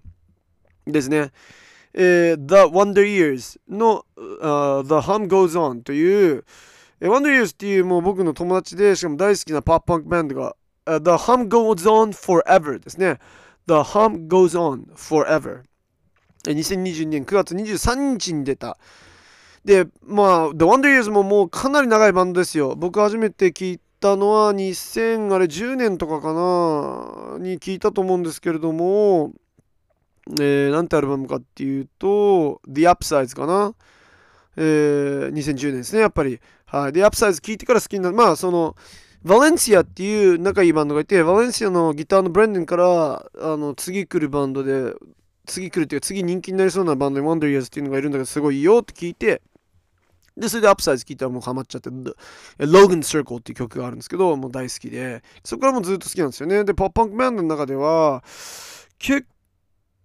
[0.91, 1.31] ですね。
[1.93, 6.43] えー、The Wonder Years の、uh, The Hum Goes On という、
[6.99, 10.55] えー、Wonder Years っていうもう僕の友達で、しかも大好きなパッパンクバンドが、
[10.87, 13.19] uh, The Hum Goes On Forever ですね。
[13.67, 15.61] The Hum Goes On Forever。
[16.45, 18.79] 2022年9月23日に出た、
[19.65, 22.75] で、まあ、The Wonder Years ももうかなり長いバンドですよ。
[22.75, 29.33] 僕初めて聞いたのは2010年とかかなに聞いたと思うんですけれども、
[30.39, 33.73] えー、なんてアルバムかっていうと、The Upsides かな。
[34.57, 36.39] えー、2010年ですね、やっぱり。
[36.65, 36.93] はい。
[36.93, 38.15] The Upsides 聞いてから好きになる。
[38.15, 38.75] まあ、その、
[39.23, 44.93] バレンシアっていう仲いいバンドがいて、バレンシアのギターのブレンデンから、あの、次来るバンドで、
[45.45, 49.41] 次来るっていうか、次人気になりそうなバンドに Wonder Years っていうのがいるんだけど、すごいいいよって聞いて、
[50.37, 52.13] で、それでアップサイズ聞いたらもうハマっちゃって、Logan
[53.01, 56.63] Circle っていう曲があるんですけど、もう大好きで、そこからもうずっと好きなんですよね。
[56.63, 58.23] で、ポップパンクバンドの中では、
[58.97, 59.25] 結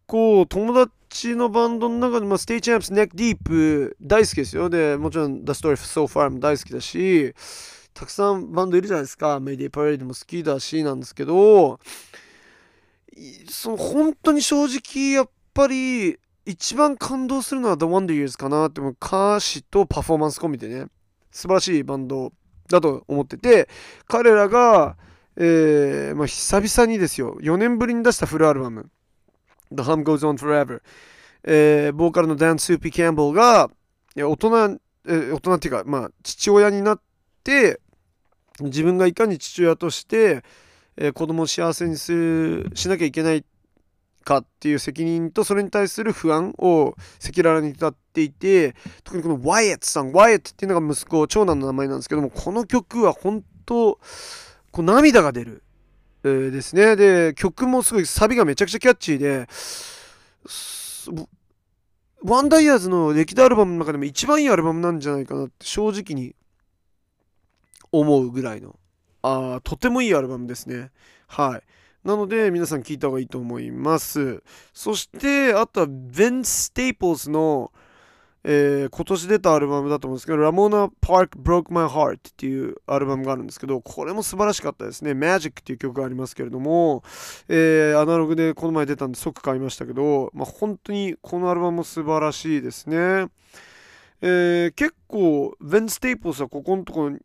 [0.07, 4.68] 結構友達のバンドの中で、まあ、 State Champs、Neck Deep 大好きですよ。
[4.68, 7.35] で、もちろん The Story of So Far も大好きだし、
[7.95, 9.41] たくさんバンドいるじゃないですか。
[9.41, 11.81] Mayday Parade も好きだしなんですけど、
[13.49, 20.86] その本当に正直やっぱり一番感動するのは The Wonder Years かなって思う歌詞とパフォーマンス込みでね。
[21.32, 22.32] 素晴らしいバンド
[22.68, 23.68] だと思ってて
[24.07, 24.97] 彼らが、
[25.36, 27.36] えーまあ、久々にですよ。
[27.40, 28.88] 4年ぶりに出したフルアルバム。
[29.72, 30.80] The Hum Goes On Forever、
[31.42, 33.68] えー、ボーカルのダン・スーピー・キャンベルが
[34.16, 37.01] 大人、えー、大人っていうか、まあ、父親になっ
[37.42, 37.80] て
[38.61, 40.44] 自分がいかに父親として、
[40.97, 43.44] えー、子供を幸せにするしなきゃいけない
[44.27, 48.74] かっていう責任とそれに対する不安を赤裸々に歌っていて
[49.05, 54.01] 特にこの Wyatt's Song ワイアットっていうのが息子長男の名前なんですけどもこの曲は本当
[54.72, 55.62] こう涙が出る、
[56.24, 56.97] えー、ですね。
[56.97, 59.47] で曲もすごいサビがめちゃくちゃキャッチーで
[62.24, 66.35] ワンダーイヤーズの歴代アルバムの中でも一番いいアルバムなんじゃないかなって正直に
[67.93, 68.77] 思うぐらいの
[69.22, 70.91] あとてもいいアルバムですね。
[71.29, 71.62] はい。
[72.07, 74.41] なので皆さん聞いた方がいいと思います。
[74.73, 77.73] そしてあとはヴィンス・ステイプルズの、
[78.45, 85.15] えー、今年出たアルバムだと思うんですけど、 Ramona Park Broke My Heart っていうアルバムがあるんですけど、これも素晴らしかったですね。
[85.15, 87.03] Magic っていう曲がありますけれども、
[87.49, 93.27] えー、アナログでこの前出たんで即買いましたけど、まあ、本当にこのアルバムも素晴らしいですね。
[94.21, 97.17] えー、結構、ヴィンス・ステイプルズはここのところ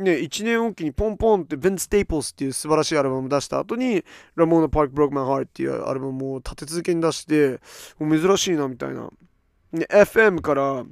[0.00, 7.60] ね、1年おきにポンポンってヴィンス・ステイプルズっていう素晴らしいアルバム出した後に Ramona Park Broke My Heart っていうアルバムを立て続けに出して
[7.98, 9.08] もう珍しいなみたいな、
[9.72, 10.84] ね、FM から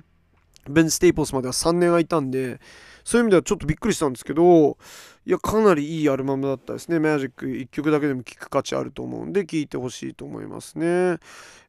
[0.69, 2.61] ヴィンス・ステイプルズまでは3年空いたんで
[3.03, 4.77] そういう意味ではちょっとびっくりしたんですけど
[5.25, 6.99] いやかなりいいアルバムだったですね。
[6.99, 11.19] マジック1曲だけでも聴く価値あると思うんで聴いてほしいと思いますね。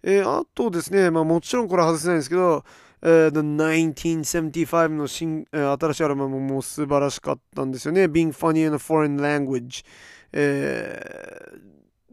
[0.04, 2.64] えー、あとですねまあもちろんこれ外せないんですけど
[3.02, 8.06] えー、The 1975の新、えー、新しいアルバムも素晴らしかったんですよね。
[8.06, 9.86] Being Funny in a Foreign Language。
[10.32, 11.02] え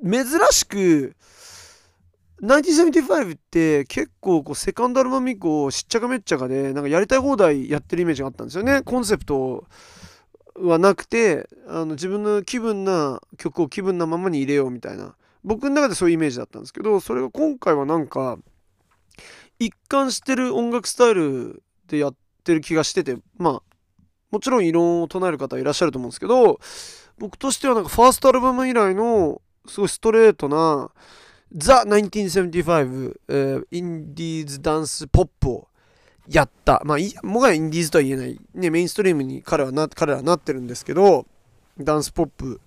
[0.02, 1.16] ー、珍しく、
[2.42, 9.64] 1975って結構こうセカンドアルバム以降しっちゃかめっちゃかでなんかやりたい放題やってるイメージがあったんですよねコンセプト
[10.54, 15.14] はなくてあの自分の気分な曲を気分なままに入れようみたいな
[15.44, 18.38] 僕の中でそういうイメージだったんですけどそれが今回はなんか
[19.58, 22.14] 一貫してる音楽スタイルでやっ
[22.44, 23.76] てる気がしててまあ
[24.30, 26.58] もちろん異論を唱える方いらっしゃると思うんですけど
[27.18, 30.90] 僕としてはなんかファーストアルバム以来のすごいストレートな
[31.54, 35.68] ザ・1975、えー、インディーズダンスポップを
[36.28, 36.82] やった。
[36.84, 38.38] まあ、もがやインディーズとは言えない。
[38.54, 41.26] ね、メインストリームに彼はな、彼らはなってるんですけど、
[41.78, 42.60] ダンスポップ、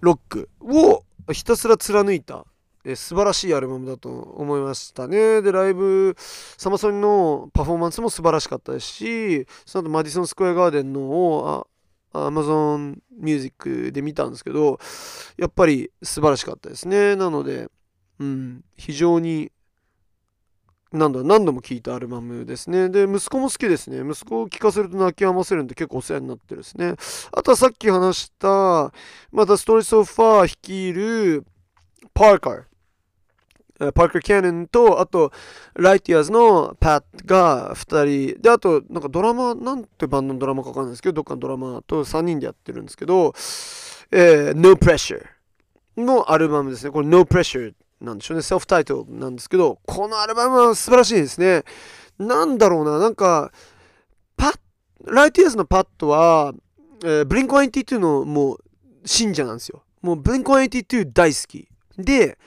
[0.00, 2.46] ロックをひたすら貫いた
[2.84, 5.40] え素晴らしいアルバムだと思いましたね。
[5.42, 11.68] で、ライブ、サマソニのパフォーマンスも素晴らしかったですし、その後マディソンスクエアガーデンのを
[12.12, 14.78] アマゾンミュージックで見たんですけど、
[15.36, 17.16] やっぱり素晴らしかったですね。
[17.16, 17.68] なので、
[18.18, 19.50] うん、非常に
[20.92, 22.90] なんだ、何度も聴いたアルバムですね。
[22.90, 24.00] で、息子も好きですね。
[24.08, 26.96] 息子を聴かせると泣き止ませるんで結構お世話になってるですね。
[27.32, 28.92] あとはさっき話した、
[29.32, 31.46] またストーリーソファー率いる
[32.12, 32.71] パーカー。
[33.92, 35.32] パーカー・キャノンと、あと、
[35.74, 43.34] ライティアーズのパットが2人、で、あと、なんかドラマ、なんてバンドのドラマかわかんないですけど、どっかのドラマと3人でやってるんですけど、
[44.12, 45.24] えー、No Pressure
[45.96, 46.90] のアルバムですね。
[46.90, 48.42] これ No Pressure なんでしょうね。
[48.42, 51.64] セルフタイトルなんですけど、このアルバムは素晴らしいですね。
[52.18, 53.52] なんだろうな、なんか、
[54.36, 54.54] パッ、
[55.06, 56.52] ライティアーズのパッドは、
[57.04, 58.58] えー、ブリンコ82のもう
[59.04, 59.82] 信者なんですよ。
[60.02, 61.68] もうブリンコ82大好き。
[61.96, 62.38] で、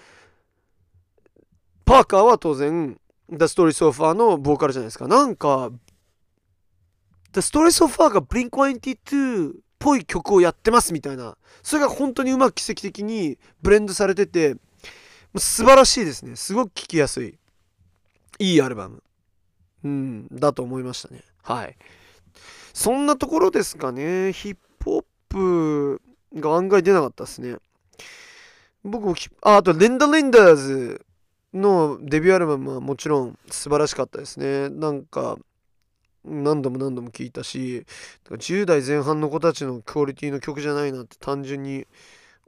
[1.85, 2.99] パーカーは当然、
[3.29, 5.07] The Story So Far のボーカルじゃないですか。
[5.07, 5.71] なんか、
[7.33, 11.37] The Story So Far が Blink182 っぽい曲をやってますみたいな。
[11.61, 14.55] それが本当にうまく奇跡的にブレンドされてて、
[15.37, 16.35] 素晴らしいですね。
[16.35, 17.37] すごく聴きやすい。
[18.39, 19.03] いいアルバム。
[19.83, 21.23] うん、だと思いましたね。
[21.43, 21.77] はい。
[22.73, 24.33] そんなところですかね。
[24.33, 26.01] ヒップホップ
[26.35, 27.57] が案外出なかったですね。
[28.83, 31.04] 僕もあ、あと、レンダレンダーズ
[31.55, 34.69] のデビューアルバムはもちろん素晴らしかったですね。
[34.69, 35.37] なんか、
[36.23, 37.85] 何度も何度も聞いたし、
[38.29, 41.87] 10代前半の子たちのクオリティの曲じゃないなって単純に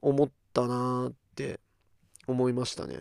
[0.01, 1.59] 思ったなって
[2.27, 2.97] 思いましたね。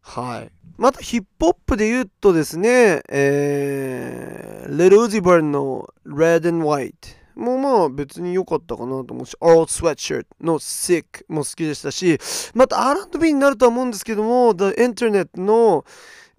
[0.00, 0.50] はい。
[0.76, 12.18] またヒップホップで言うとですね、えー、Little Uzi Vert の Red and White もまあ別に良かったかなと思うし、Old Sweatshirt の Sick も好きでしたし、
[12.54, 15.84] また R&B になるとは思うんですけども、The Internet の、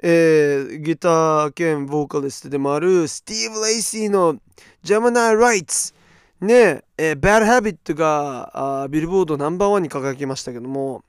[0.01, 4.35] えー、ギター兼ボーカリストでもあるスティーブ・レイシーの
[4.83, 5.93] Gemini Rights
[6.41, 11.03] ねえー、Bad Habit があビルボードナンバーワンに輝きましたけども、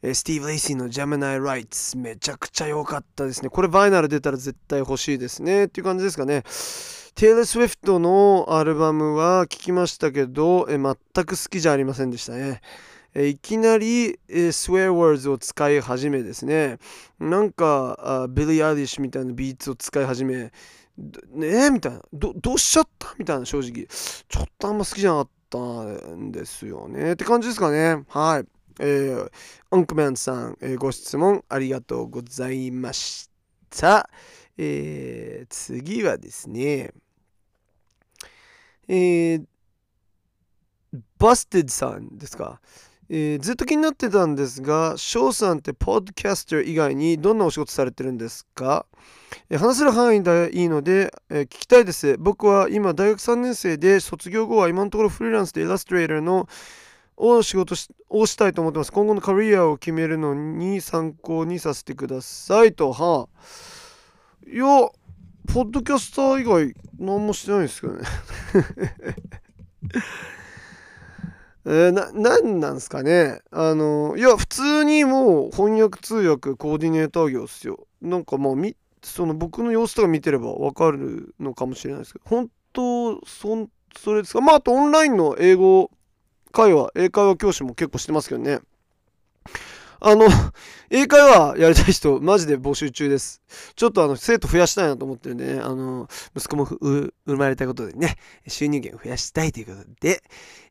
[0.00, 3.50] えー、スティーブ・レイシーの Gemini Rights めちゃくちゃ良かったですね。
[3.50, 6.44] これ vinyl 出たら絶対欲しいですねっていう感じですかね。
[7.14, 12.60] テイラー・スウィフトのアルバムは聴きましたけど、え全く好きじゃありませんでしたね。
[13.14, 16.78] えいきなり、えスウェアワーズを使い始めですね。
[17.20, 20.50] なんか、ビリー・アイリッシュみたいな beats を使い始め、
[21.30, 22.32] ねえみたいなど。
[22.34, 23.86] どうしちゃったみたいな、正直。
[23.86, 25.58] ちょっとあんま好きじゃなかった
[26.16, 27.12] んですよね。
[27.12, 28.02] って感じですかね。
[28.08, 28.48] はい。
[28.80, 29.30] えー、
[29.70, 33.30] オンクマンさん、えー、ご質問ありがとうございまし
[33.70, 34.10] た。
[34.58, 36.90] えー、次はですね、
[38.88, 39.44] えー、
[41.18, 42.60] バステッドさんですか。
[43.10, 48.86] えー、ずっと気になってたんですが、翔さんってポッドキャスター以外にどんなお仕事されてるんですか、
[49.50, 52.16] えー、話せる範囲でいいので、えー、聞きたいです。
[52.18, 56.48] 僕は今大学3年生で卒業後は今のところフリーランスでイラストレーターの
[57.16, 57.74] を仕事
[58.08, 58.92] をしたいと思ってます。
[58.92, 62.92] 今後のカリアを決めるのに参考にさせてくださいと。
[62.92, 64.88] はあ、いや、
[65.52, 68.02] ポッドキャスター以外何もしてないんですけどね
[71.66, 77.86] えー、な、何なんすかねあの、いや、普通にもう翻訳通訳コーディネーター業っすよ。
[78.02, 84.42] なんかまあ、み、その僕の様子とか見てればわかるのかもしれないですけど、本当、そん、それですか？
[84.42, 85.90] まあ、あとオンラインの英語
[86.52, 88.60] 会話、英会話教師も結構してますけどね。
[90.06, 90.26] あの、
[90.90, 93.40] 英会話やりたい人、マジで募集中です。
[93.74, 98.16] ちょっとあの、生徒増やしたいなと思ってるんでね、あの、息子も生まれたことでね、
[98.46, 100.22] 収入源を増やしたいということで、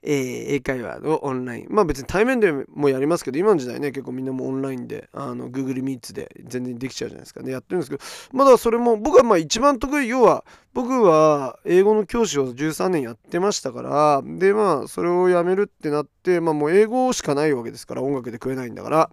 [0.05, 1.67] えー、英会話のオンライン。
[1.69, 8.03] まあ別に対面でもやりますけど、今の時代ね、結構みんなもオンラインで、あの、Google Meets で全然できちゃうじゃないですかね、やってるんですけど、
[8.37, 10.43] まだそれも、僕はまあ一番得意、要は、
[10.73, 19.09] 僕は英語の教師を13年やってましたから、でまあ、それをやめるってなって、まあもう英語しかないわけですから、音楽で食えないんだから、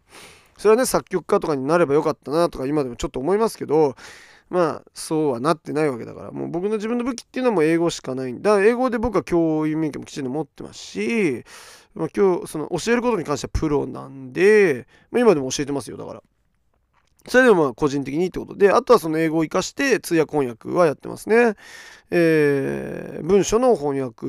[0.59, 3.95] それはね、作曲家とかになればよかったなとか今でもちょっと思いますけど、
[4.51, 8.63] まあ、そうはなってないわけだから、もう僕の自分の武器っていうのはもう英語しかないんだ。
[8.63, 11.45] 英語で僕は教員免許もきちんと持ってますし、
[11.95, 16.23] まあ、今日、その教えることに関してはプロなんで、まあ、今でも教えてますよ、だから。
[17.29, 21.55] それでもまあ個人的にってことで、あとはその英語を活かして通訳翻訳はやってますね。
[22.11, 24.27] えー、文書の翻訳、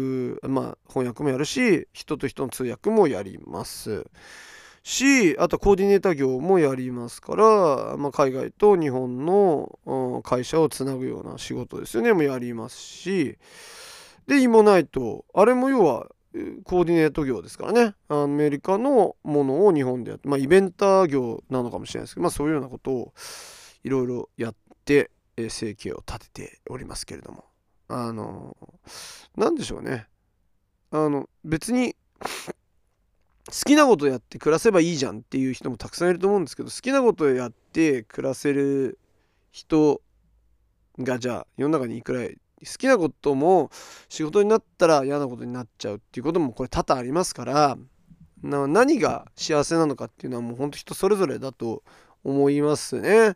[0.47, 4.05] まあ翻訳もやるし、人と人の通訳もやります。
[4.83, 12.13] しあとコーディネーター業もやりますから、まあ、海外と日本の会社をつなぐような仕事ですよね。
[12.13, 13.37] もやりますし。
[14.27, 16.07] でイモナイトあれも要は
[16.63, 17.95] コーディネート業ですからね。
[18.07, 23.13] アメリカのものを日本でやってまあイベンター業なのかもしれないですけどまあそういうようなことを
[23.83, 24.55] いろいろやっ
[24.85, 25.11] て
[25.49, 27.45] 生計を立てておりますけれども。
[27.87, 28.55] あの
[29.35, 30.07] 何でしょうね。
[30.91, 31.95] あの別に
[33.47, 38.99] 好きなことやって暮らせばいいじゃんっていう人もたくさんいると思うんですけど好きなことをやって暮らせる
[39.51, 40.01] 人
[40.99, 43.71] がじゃあ世の中にいくらい好きなことも
[44.07, 47.77] 仕事になったら嫌なことになっちゃうっていうこともこれ多々ありますから
[48.43, 51.83] 何が幸せなのかっていうのはもうほんと人それぞれだと
[52.23, 53.35] 思いますね。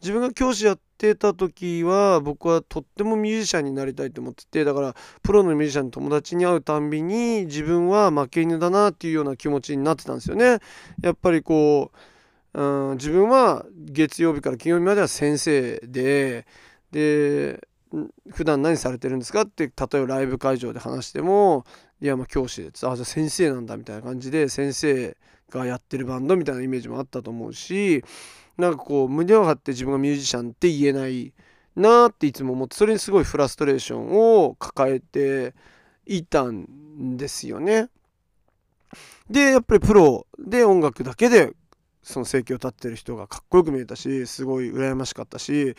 [0.00, 10.58] 自分が教師やってた時は僕はとってもミュージシャンになりたいと思っててだからプロのミュージシャンの友達に会うたんびに自分は負け犬だなっていうような気持ちになってたんですよね。
[11.02, 11.90] やっぱりこ
[12.54, 16.46] う、うん、自分は月曜日から金曜日までは先生で
[16.92, 17.66] で
[18.30, 21.64] 普段何されてるんですかって例えばライブ会場で話しても
[22.00, 25.16] いやまあ教師であじゃあ先生なんだみたいな感じで先生
[25.50, 28.04] がやってるバンドみたいなイメージもあったと思うし
[28.60, 31.32] なんかこう胸を張って自分がミュージシャンって言えない
[31.76, 35.54] なっていつも思ってそれにすごいフラストレーションを抱えて
[36.06, 37.88] いたんですよね。
[39.28, 41.52] でやっぱりプロで音楽だけで
[42.02, 45.76] その生計を立ってる人がかっこよく見えたしすごい羨ましかったし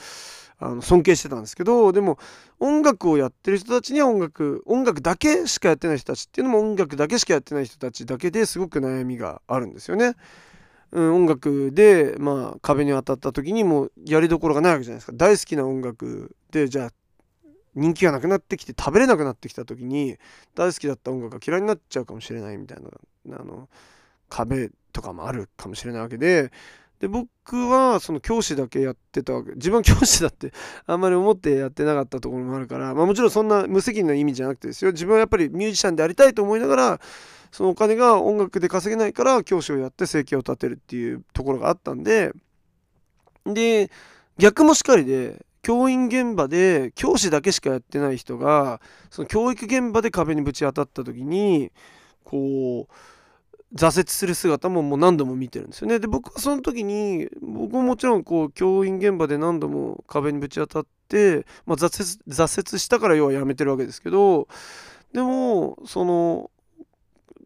[0.59, 2.19] あの尊敬してたんですけどでも
[2.59, 10.15] 音楽をやってる人たちには音楽音楽だけしかやってない人たちっていうのも音楽だけしかやってない人たちだけですごく悩みがあるんですよね。
[10.91, 15.13] うん、音楽で、まあ、壁に当たった時にもうやりどころがないわけじゃないですか。
[15.15, 16.91] 大好きな音楽でじゃあ
[17.75, 20.17] 人気がなくなってきて食べれなくなってきた時に
[20.55, 22.79] 大好きだった音楽が嫌いになっちゃうかもしれないみたい
[23.25, 23.69] なあの
[24.27, 26.51] 壁とかもあるかもしれないわけで。
[26.99, 30.53] で僕はその教師だけやってたわけ自分は教師だって
[30.85, 34.91] あんまり思ってやってなかったところもあるから、まあ、もちろんそんな無責任な意味じゃなくてですよ。
[34.91, 37.01] 自分はやっぱりミュージシャンでありたいと思いながら
[37.51, 42.31] そのお金が音楽で稼げないから教師をやって生計を立てるっていうところがあったんで
[43.45, 43.91] で
[44.37, 51.71] 逆もしかりで教員現場で教師だけしかやってない人がその教育現場で壁にぶち当たった時に
[52.23, 52.93] こう
[53.75, 55.99] 挫折する姿ももう何度も見てるんですよね。
[55.99, 64.47] で僕はその時に僕ももちろんこう教員現場で何度も壁にぶち当たって、まあ、挫折挫折したから要はやめてるわけですけど
[65.13, 66.50] でもその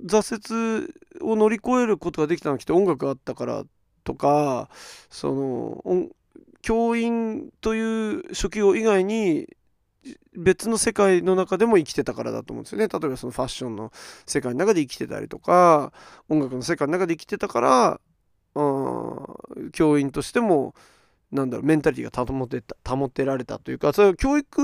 [0.03, 3.63] 挫折を乗り越えることができたのはきっと音楽があったから
[4.03, 4.69] とか
[5.09, 6.09] その
[6.61, 9.47] 教員という職業以外に
[10.35, 12.87] 別の世界の中でも生きてたからだと思うんですよね。
[12.87, 13.91] 例えばそのファッションの
[14.25, 15.93] 世界の中で生きてたりとか
[16.29, 18.01] 音楽の世界の中で生きてたから
[18.55, 20.75] うん教員としても
[21.31, 24.61] なんだろうメンタリティが保てた保てられたというかそれは教育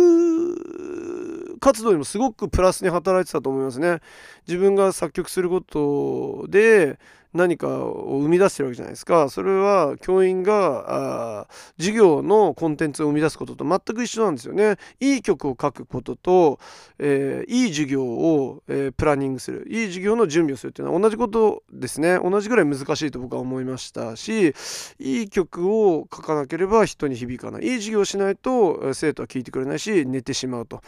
[1.62, 4.00] 活動にもすごくプラスに働いてたと思いますね。
[4.48, 7.00] 自分が作曲することで
[7.34, 9.30] 何かを生み出してるわけじゃないですか。
[9.30, 11.48] それは教員が
[11.78, 14.78] 授業のコンテンツを生み出すことと全く一緒なんですよね。
[15.00, 16.60] いい曲を書くことと、
[17.00, 19.66] えー、いい授業を、えー、プランニングする。
[19.70, 22.18] いい授業の準備をするっていうのは同じことですね。
[22.18, 24.54] 同じぐらい難しいと僕は思いましたし
[25.00, 27.64] いい曲を書かなければ人に響かない。
[27.64, 30.82] いい授業をしないと生徒は聞いてくれないし寝てしまうと、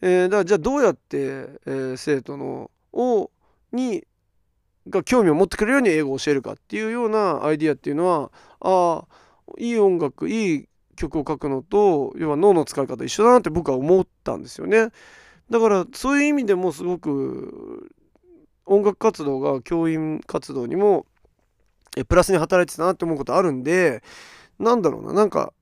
[0.00, 3.30] えー、だからじゃあどうやって、えー、生徒のを
[3.72, 4.04] に
[4.88, 9.04] が興味を持ってくれるように英語を教えるかっていうようなアイディアっていうのはあ
[9.58, 14.88] いい音楽いい曲を書くのと要は脳の使い方一緒だなって僕は思ったんですよね。
[15.50, 17.90] だからそういう意味でもすごく
[18.64, 21.06] 音楽活動が教員活動にも
[22.08, 24.02] プラスに働いてたなって思うことあるんで
[24.58, 25.52] なんだろうななんか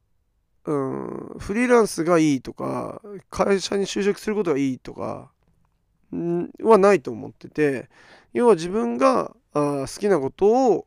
[0.67, 5.31] うんフリーランスがいいとか会社に就職することがいいとか
[6.63, 7.89] はないと思ってて
[8.33, 10.87] 要は自分があ好きなことを、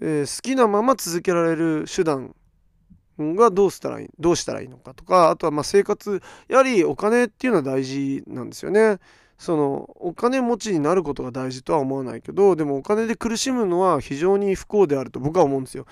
[0.00, 2.34] えー、好きなまま続けられる手段
[3.18, 8.98] がどうしたらいいどうしたらいいのかとかあとはまあ生活やはりお金っていうのは大事なんですよね。
[9.36, 15.86] そのお金持ちになることが大事とは思わないけどでもお金で苦しむのは非常に不幸であると僕は思うんですよ。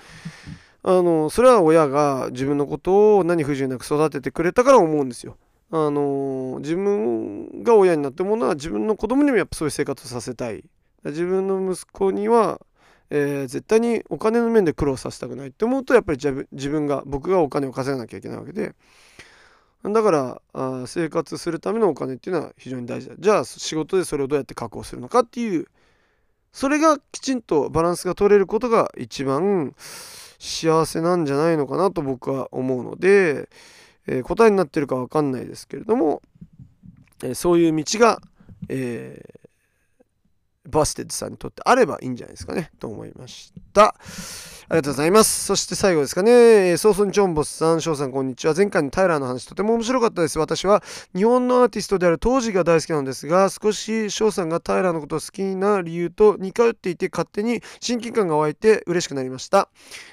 [0.83, 5.37] あのそれは親が自分のことを何不自由なく育ててくれたから思うんですよ。
[5.71, 10.63] あの自分が親になって思うのは自分の子供にもやっぱそういう生活をさせたい。
[11.05, 12.61] 自分の息子には、
[13.09, 16.19] えー、絶対にお金の面で苦労させたくないって思うとやっぱり
[16.51, 18.75] 自分が僕がお金を稼がなきゃいけないわけで。
[19.83, 23.15] だからあ生活するためのお金っていうのは非常に大事だ。
[23.17, 25.67] じゃあ仕事でそれをどうやって確保するのかっていう
[26.53, 29.73] それがきちんとバランスが取れることが一番
[30.43, 33.47] 幸せなんじゃないのかなと僕は思うので、
[34.07, 36.21] えー、答えになってるか分かんないですけれども、
[37.23, 38.21] えー、そういう道が、
[38.67, 43.95] えー、バステッドさんにとってあればいいんじゃないですかねと思いました。
[44.73, 45.45] ありがとうございます。
[45.45, 48.55] そして最後ですかね、えー、ソーソンチョンボスさん、翔さん、こんにちは。
[48.55, 50.39] 前回のタイラーの話、とても面白かったです。
[50.39, 50.81] 私は
[51.15, 59.69] 日本のアーティストである Tohji が大好きなんですが、少し翔さんがタイラーのことを好きな理由と似通っていて、勝手に親近感が湧いて嬉しくなりました。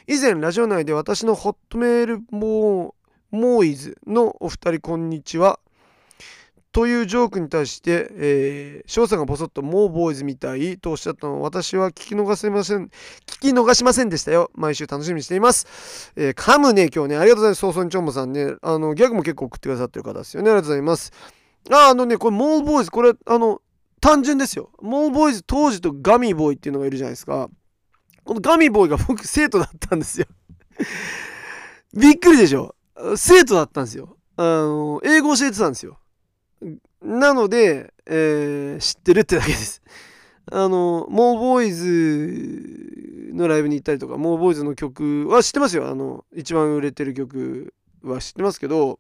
[0.07, 5.59] 以前、ラジオ内で私のホットメールモーイズのお二人、こんにちは。
[6.73, 12.91] というジョークに対して、えー、翔さんがボソッと、もうボーイズみたいとおっしゃったのを私は聞き逃せません、
[13.27, 14.51] 聞き逃しませんでしたよ。
[14.55, 16.13] 毎週楽しみにしています。
[16.17, 17.17] えー、噛むね、今日ね。
[17.17, 17.59] ありがとうございます。
[17.61, 18.55] ソーソンチョンボさんね。
[18.63, 20.51] あの、ギャグも結構送ってくださってる方ですよね。
[20.51, 21.13] ありがとうございます。
[21.71, 23.61] あ、あのね、これ、モーボーイズ、これ、あの、
[24.01, 24.71] 単純ですよ。
[24.81, 27.49] モーボーイズ当時とガミーボーイっていうのがいるじゃないですか。
[28.25, 30.27] このガミーボーイが僕生徒だったんですよ
[31.95, 32.75] びっくりでしょ。
[33.17, 34.17] 生徒だったんですよ。
[34.37, 36.00] あの、英語教えてたんですよ。
[37.03, 39.83] なので、えー、知ってるってだけです。
[40.53, 45.89] あの、モーボーイズのライブに行ったりとか、モーボーイズの曲は知ってますよ。
[45.89, 47.73] あの、一番売れてる曲
[48.03, 48.99] は知ってますけど、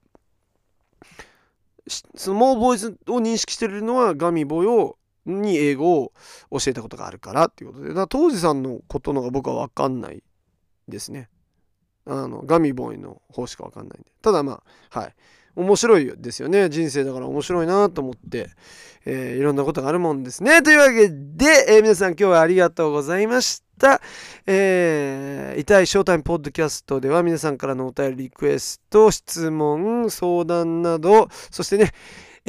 [2.15, 4.97] そのモーボーイズを認識してるのはガミボヨ
[5.27, 6.13] に英語を
[6.51, 10.23] 教えたことがあるからっていうことで、だ当時さんのことのが僕は分かんない
[10.89, 11.29] ですね。
[12.07, 14.11] あの、ガミボーイの方しか分かんないんで。
[14.23, 15.15] ただまあ、はい。
[15.57, 16.69] 面白いですよね。
[16.69, 18.51] 人生だから面白いなと思って、
[19.07, 20.63] えー、いろんなことがあるもんですね。
[20.63, 24.01] というわけで、えー、皆さん今日はありがとうございました。
[24.47, 31.93] えー、痛いショータイムポッドキャストでは皆さんからのお便りリクエスト、質問、相談など、そしてね、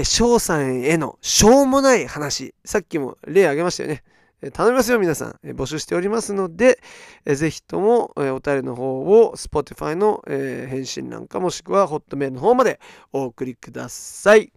[0.03, 4.03] 翔さんへのしょうもない話、さっきも例挙げましたよね。
[4.49, 5.47] 頼みますよ、皆さん。
[5.51, 6.79] 募集しておりますので、
[7.25, 12.79] ぜひともお便りの方を Spotify の返信なんかもしくはホットメールの方まで
[13.13, 14.51] お送りください。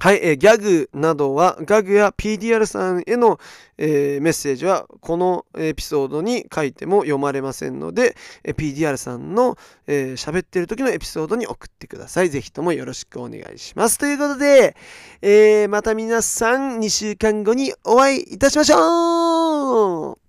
[0.00, 3.40] はい、えー、ギャグなどは、ギャグや PDR さんへの、
[3.78, 9.58] えー、メッセージは、このエピソードに書いても読まれませんので、えー、PDR さんの喋、
[9.88, 12.30] えー、ってる時のエピソードに送ってください。
[12.30, 13.98] ぜひともよろしくお願いします。
[13.98, 14.76] ということで、
[15.20, 20.27] えー、また皆さん2週間後にお会いいたしましょう